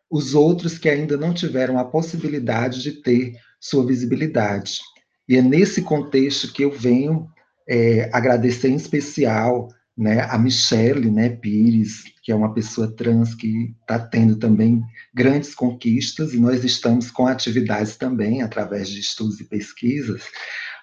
[0.09, 4.81] Os outros que ainda não tiveram a possibilidade de ter sua visibilidade.
[5.29, 7.29] E é nesse contexto que eu venho
[7.65, 13.73] é, agradecer em especial né, a Michelle né, Pires, que é uma pessoa trans que
[13.79, 14.81] está tendo também
[15.13, 20.23] grandes conquistas, e nós estamos com atividades também, através de estudos e pesquisas,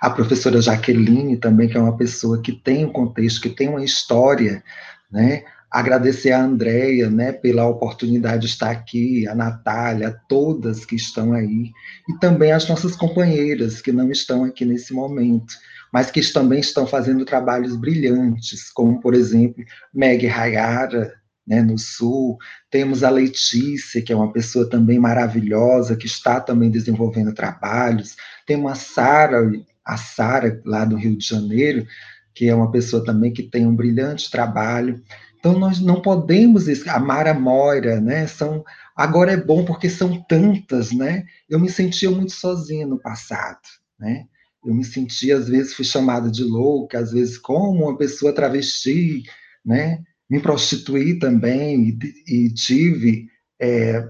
[0.01, 3.85] a professora Jaqueline também, que é uma pessoa que tem um contexto, que tem uma
[3.85, 4.63] história,
[5.11, 5.45] né?
[5.71, 11.71] Agradecer a Andrea, né, pela oportunidade de estar aqui, a Natália, todas que estão aí,
[12.09, 15.55] e também as nossas companheiras que não estão aqui nesse momento,
[15.93, 21.13] mas que também estão fazendo trabalhos brilhantes, como, por exemplo, Meg Rayara,
[21.47, 22.39] né, no Sul,
[22.71, 28.73] temos a Letícia, que é uma pessoa também maravilhosa, que está também desenvolvendo trabalhos, temos
[28.73, 29.51] a Sara,
[29.89, 31.86] a Sara, lá do Rio de Janeiro,
[32.34, 35.03] que é uma pessoa também que tem um brilhante trabalho.
[35.39, 38.64] Então, nós não podemos, a Mara Moira, né, são,
[38.95, 43.61] agora é bom porque são tantas, né, eu me sentia muito sozinha no passado,
[43.99, 44.26] né,
[44.64, 49.22] eu me sentia, às vezes, fui chamada de louca, às vezes como uma pessoa travesti,
[49.64, 53.28] né, me prostituí também e, e tive
[53.61, 54.07] é,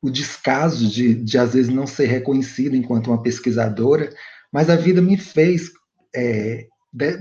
[0.00, 4.10] o descaso de, de, às vezes, não ser reconhecida enquanto uma pesquisadora,
[4.52, 5.70] mas a vida me fez
[6.14, 6.66] é,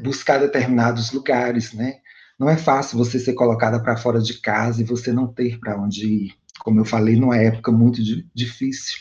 [0.02, 1.96] buscar determinados lugares, né?
[2.40, 5.80] Não é fácil você ser colocada para fora de casa e você não ter para
[5.80, 6.34] onde ir.
[6.60, 8.02] Como eu falei, numa época muito
[8.34, 8.98] difícil.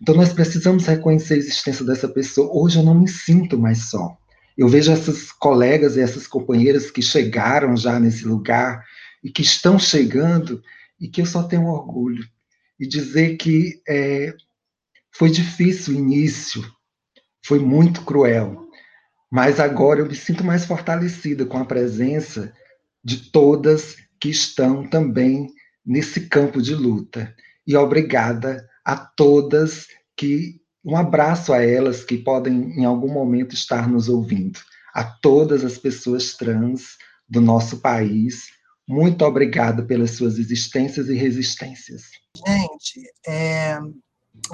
[0.00, 2.50] Então, nós precisamos reconhecer a existência dessa pessoa.
[2.52, 4.16] Hoje eu não me sinto mais só.
[4.56, 8.84] Eu vejo essas colegas e essas companheiras que chegaram já nesse lugar
[9.22, 10.62] e que estão chegando
[11.00, 12.24] e que eu só tenho orgulho.
[12.78, 14.34] E dizer que é,
[15.10, 16.64] foi difícil o início,
[17.44, 18.68] foi muito cruel,
[19.30, 22.52] mas agora eu me sinto mais fortalecida com a presença
[23.04, 25.48] de todas que estão também
[25.84, 27.34] nesse campo de luta.
[27.66, 29.86] E obrigada a todas
[30.16, 34.60] que um abraço a elas que podem em algum momento estar nos ouvindo.
[34.94, 36.96] A todas as pessoas trans
[37.28, 38.48] do nosso país,
[38.86, 42.02] muito obrigada pelas suas existências e resistências.
[42.36, 43.78] Gente, é,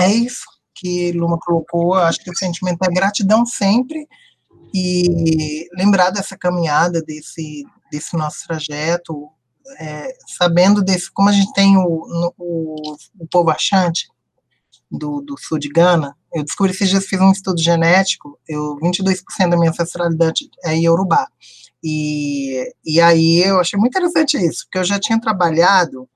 [0.01, 1.95] é isso que Luma colocou.
[1.95, 4.07] Acho que o sentimento é gratidão sempre
[4.75, 9.29] e lembrar dessa caminhada, desse, desse nosso trajeto,
[9.79, 14.09] é, sabendo desse, como a gente tem o, o, o povo achante
[14.91, 19.23] do, do sul de Gana, eu descobri esses dias, fiz um estudo genético, eu 22%
[19.49, 21.27] da minha ancestralidade é Yorubá.
[21.83, 26.09] E, e aí eu achei muito interessante isso, porque eu já tinha trabalhado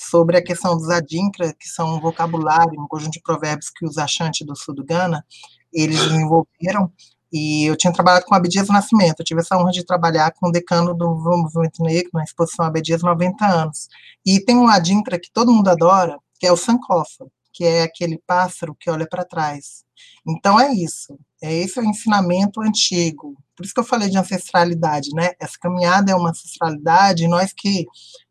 [0.00, 3.98] sobre a questão dos adinkra, que são um vocabulário, um conjunto de provérbios que os
[3.98, 5.24] achantes do sul do Gana,
[5.72, 6.90] eles desenvolveram,
[7.32, 10.52] e eu tinha trabalhado com Abdias Nascimento, eu tive essa honra de trabalhar com o
[10.52, 13.88] decano do movimento negro, na exposição Abdias 90 anos.
[14.26, 18.20] E tem um adinkra que todo mundo adora, que é o Sankofa, que é aquele
[18.26, 19.84] pássaro que olha para trás.
[20.26, 23.36] Então é isso, é esse é o ensinamento antigo.
[23.54, 25.32] Por isso que eu falei de ancestralidade, né?
[25.38, 27.86] Essa caminhada é uma ancestralidade, nós que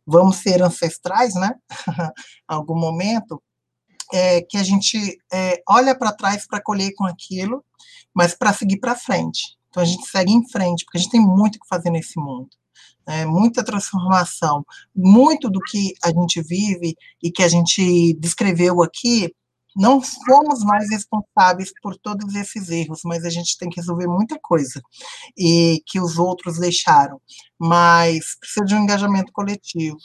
[0.10, 1.53] vamos ser ancestrais, né?
[2.47, 3.41] algum momento,
[4.12, 7.64] é, que a gente é, olha para trás para colher com aquilo,
[8.14, 9.57] mas para seguir para frente.
[9.70, 12.20] Então a gente segue em frente, porque a gente tem muito o que fazer nesse
[12.20, 12.49] mundo.
[13.07, 14.64] É, muita transformação,
[14.95, 19.34] muito do que a gente vive e que a gente descreveu aqui,
[19.76, 24.38] não fomos nós responsáveis por todos esses erros, mas a gente tem que resolver muita
[24.41, 24.82] coisa
[25.38, 27.22] e que os outros deixaram.
[27.57, 29.97] Mas precisa de um engajamento coletivo,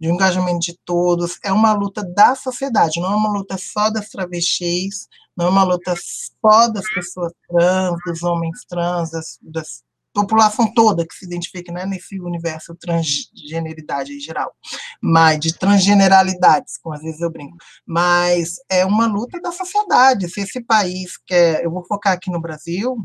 [0.00, 1.38] de um engajamento de todos.
[1.44, 5.64] É uma luta da sociedade, não é uma luta só das travestis, não é uma
[5.64, 9.82] luta só das pessoas trans, dos homens trans, das, das
[10.12, 14.54] população toda que se identifica né, nesse universo transgeneridade em geral,
[15.00, 17.56] mas de transgeneralidades, como às vezes eu brinco,
[17.86, 22.40] mas é uma luta da sociedade, se esse país quer, eu vou focar aqui no
[22.40, 22.96] Brasil,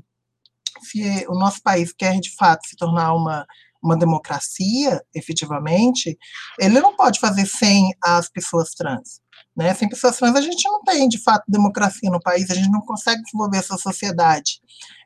[0.82, 3.46] se o nosso país quer de fato se tornar uma
[3.82, 6.18] uma democracia, efetivamente,
[6.60, 9.22] ele não pode fazer sem as pessoas trans.
[9.56, 9.74] Né?
[9.74, 12.82] Sem pessoas trans, a gente não tem, de fato, democracia no país, a gente não
[12.82, 14.60] consegue desenvolver essa sociedade.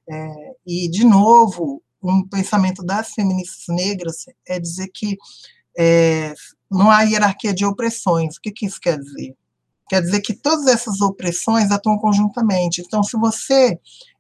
[0.10, 5.18] É, e, de novo, um pensamento das feministas negras é dizer que
[5.78, 6.34] é,
[6.70, 8.38] não há hierarquia de opressões.
[8.38, 9.36] O que, que isso quer dizer?
[9.90, 12.82] Quer dizer que todas essas opressões atuam conjuntamente.
[12.82, 13.78] Então, se você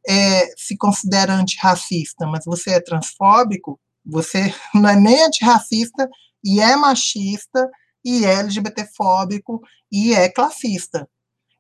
[0.07, 6.09] é, se considera antirracista, mas você é transfóbico, você não é nem antirracista
[6.43, 7.69] e é machista
[8.03, 9.61] e é LGBTfóbico
[9.91, 11.07] e é classista.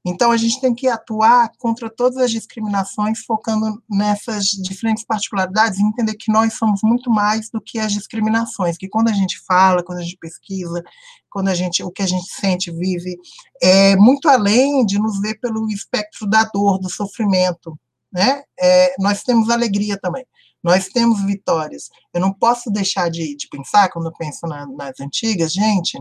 [0.05, 5.83] Então, a gente tem que atuar contra todas as discriminações, focando nessas diferentes particularidades e
[5.83, 9.83] entender que nós somos muito mais do que as discriminações, que quando a gente fala,
[9.83, 10.83] quando a gente pesquisa,
[11.29, 13.15] quando a gente, o que a gente sente, vive,
[13.61, 17.77] é muito além de nos ver pelo espectro da dor, do sofrimento,
[18.11, 18.43] né?
[18.59, 20.25] É, nós temos alegria também.
[20.63, 21.89] Nós temos vitórias.
[22.13, 25.99] Eu não posso deixar de, de pensar, quando eu penso na, nas antigas, gente,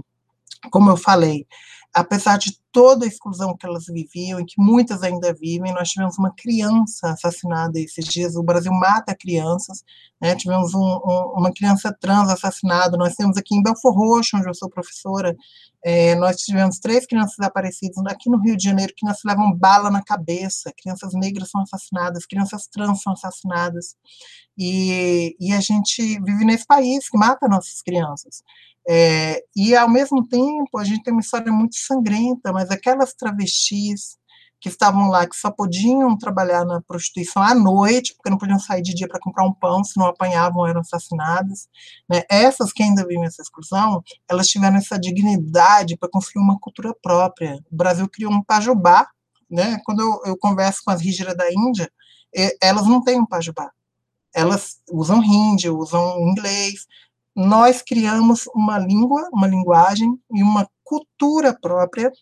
[0.71, 1.47] como eu falei,
[1.93, 6.19] apesar de toda a exclusão que elas viviam e que muitas ainda vivem, nós tivemos
[6.19, 8.37] uma criança assassinada esses dias.
[8.37, 9.83] O Brasil mata crianças,
[10.21, 10.37] né?
[10.37, 12.97] tivemos um, um, uma criança trans assassinada.
[12.97, 15.37] Nós temos aqui em Belfor Roxo, onde eu sou professora,
[15.83, 19.91] é, nós tivemos três crianças desaparecidas aqui no Rio de Janeiro, que nós levam bala
[19.91, 20.73] na cabeça.
[20.77, 23.97] Crianças negras são assassinadas, crianças trans são assassinadas.
[24.59, 28.43] E, e a gente vive nesse país que mata nossas crianças.
[28.89, 34.19] É, e, ao mesmo tempo, a gente tem uma história muito sangrenta, mas aquelas travestis
[34.61, 38.83] que estavam lá, que só podiam trabalhar na prostituição à noite, porque não podiam sair
[38.83, 41.67] de dia para comprar um pão, se não apanhavam, eram assassinadas.
[42.09, 42.25] Né?
[42.31, 47.59] Essas que ainda vivem essa exclusão, elas tiveram essa dignidade para construir uma cultura própria.
[47.73, 49.09] O Brasil criou um pajubá,
[49.51, 49.81] né?
[49.85, 51.91] quando eu, eu converso com as rígidas da Índia,
[52.63, 53.71] elas não têm um pajubá.
[54.33, 56.87] Elas usam hindi, usam inglês,
[57.41, 62.13] nós criamos uma língua, uma linguagem e uma cultura própria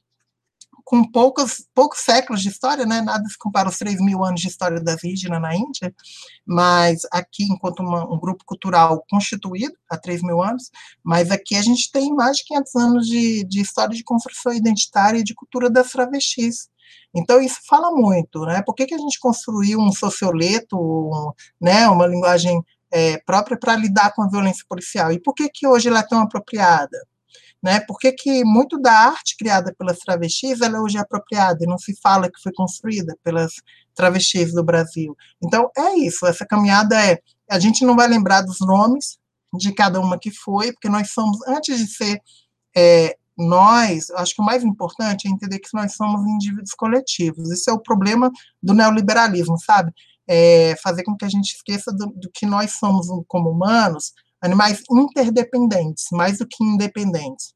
[0.84, 3.02] com poucos, poucos séculos de história, né?
[3.02, 5.94] nada se compara aos 3 mil anos de história da indígena na Índia,
[6.46, 10.70] mas aqui, enquanto uma, um grupo cultural constituído há 3 mil anos,
[11.04, 15.18] mas aqui a gente tem mais de 500 anos de, de história de construção identitária
[15.18, 16.70] e de cultura das travestis.
[17.14, 18.62] Então, isso fala muito, né?
[18.64, 24.12] Por que, que a gente construiu um socioleto, né, uma linguagem é, própria para lidar
[24.14, 25.12] com a violência policial.
[25.12, 26.98] E por que, que hoje ela é tão apropriada?
[27.62, 27.80] Né?
[27.80, 31.78] Por que, que muito da arte criada pelas travestis ela hoje é apropriada e não
[31.78, 33.52] se fala que foi construída pelas
[33.94, 35.16] travestis do Brasil?
[35.42, 37.18] Então, é isso, essa caminhada é,
[37.50, 39.18] a gente não vai lembrar dos nomes
[39.54, 42.20] de cada uma que foi, porque nós somos, antes de ser
[42.76, 47.50] é, nós, acho que o mais importante é entender que nós somos indivíduos coletivos.
[47.50, 48.30] Isso é o problema
[48.62, 49.92] do neoliberalismo, sabe?
[50.28, 54.82] É fazer com que a gente esqueça do, do que nós somos como humanos, animais
[54.90, 57.54] interdependentes, mais do que independentes.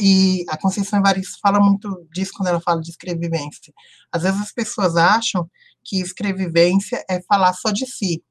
[0.00, 3.72] E a Conceição Evaristo fala muito disso quando ela fala de escrevivência.
[4.10, 5.48] Às vezes as pessoas acham
[5.84, 8.22] que escrevivência é falar só de si.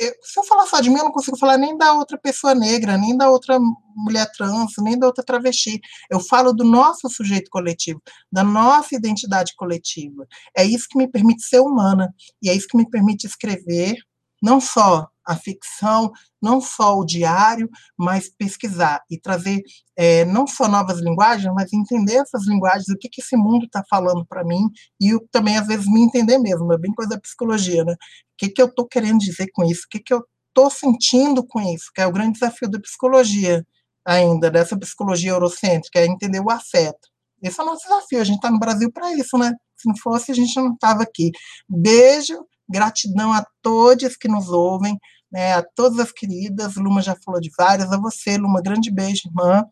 [0.00, 2.54] Eu, se eu falar só de mim, eu não consigo falar nem da outra pessoa
[2.54, 3.58] negra, nem da outra
[3.94, 5.78] mulher trans, nem da outra travesti.
[6.10, 8.00] Eu falo do nosso sujeito coletivo,
[8.32, 10.26] da nossa identidade coletiva.
[10.56, 13.94] É isso que me permite ser humana, e é isso que me permite escrever,
[14.42, 16.10] não só a ficção,
[16.42, 19.62] não só o diário, mas pesquisar e trazer
[19.96, 23.84] é, não só novas linguagens, mas entender essas linguagens, o que, que esse mundo está
[23.88, 24.68] falando para mim,
[25.00, 27.92] e eu, também, às vezes, me entender mesmo, é bem coisa da psicologia, né?
[27.92, 27.96] O
[28.36, 29.82] que, que eu estou querendo dizer com isso?
[29.86, 31.92] O que, que eu estou sentindo com isso?
[31.94, 33.64] Que é o grande desafio da psicologia
[34.04, 37.08] ainda, dessa psicologia eurocêntrica, é entender o afeto.
[37.40, 39.54] Esse é o nosso desafio, a gente está no Brasil para isso, né?
[39.76, 41.30] Se não fosse, a gente não estava aqui.
[41.68, 44.96] Beijo, gratidão a todos que nos ouvem
[45.30, 49.28] né, a todas as queridas, Luma já falou de várias, a você, Luma, grande beijo,
[49.28, 49.64] irmã.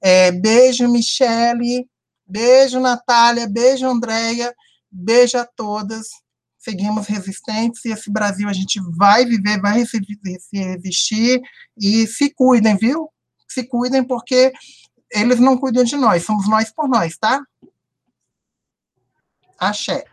[0.00, 1.88] É, beijo, Michele,
[2.26, 4.54] beijo, Natália, beijo, Andréia,
[4.90, 6.08] beijo a todas.
[6.58, 10.00] Seguimos resistentes e esse Brasil a gente vai viver, vai se
[10.52, 11.40] resistir
[11.76, 13.08] e se cuidem, viu?
[13.48, 14.52] Se cuidem porque
[15.10, 17.40] eles não cuidam de nós, somos nós por nós, tá?
[19.58, 20.04] Axé.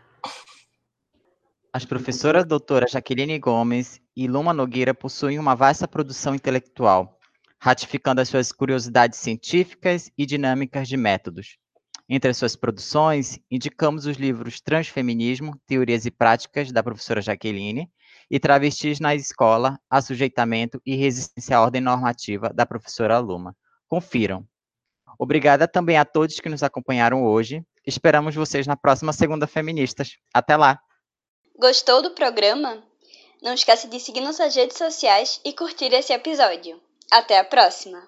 [1.76, 7.18] As professoras doutora Jaqueline Gomes e Luma Nogueira possuem uma vasta produção intelectual,
[7.60, 11.58] ratificando as suas curiosidades científicas e dinâmicas de métodos.
[12.08, 17.90] Entre as suas produções, indicamos os livros Transfeminismo, Teorias e Práticas, da professora Jaqueline,
[18.30, 23.54] e Travestis na Escola, Assujeitamento e Resistência à Ordem Normativa, da professora Luma.
[23.86, 24.48] Confiram.
[25.18, 27.62] Obrigada também a todos que nos acompanharam hoje.
[27.86, 30.16] Esperamos vocês na próxima Segunda Feministas.
[30.32, 30.80] Até lá!
[31.58, 32.84] Gostou do programa?
[33.40, 36.78] Não esqueça de seguir nossas redes sociais e curtir esse episódio.
[37.10, 38.06] Até a próxima!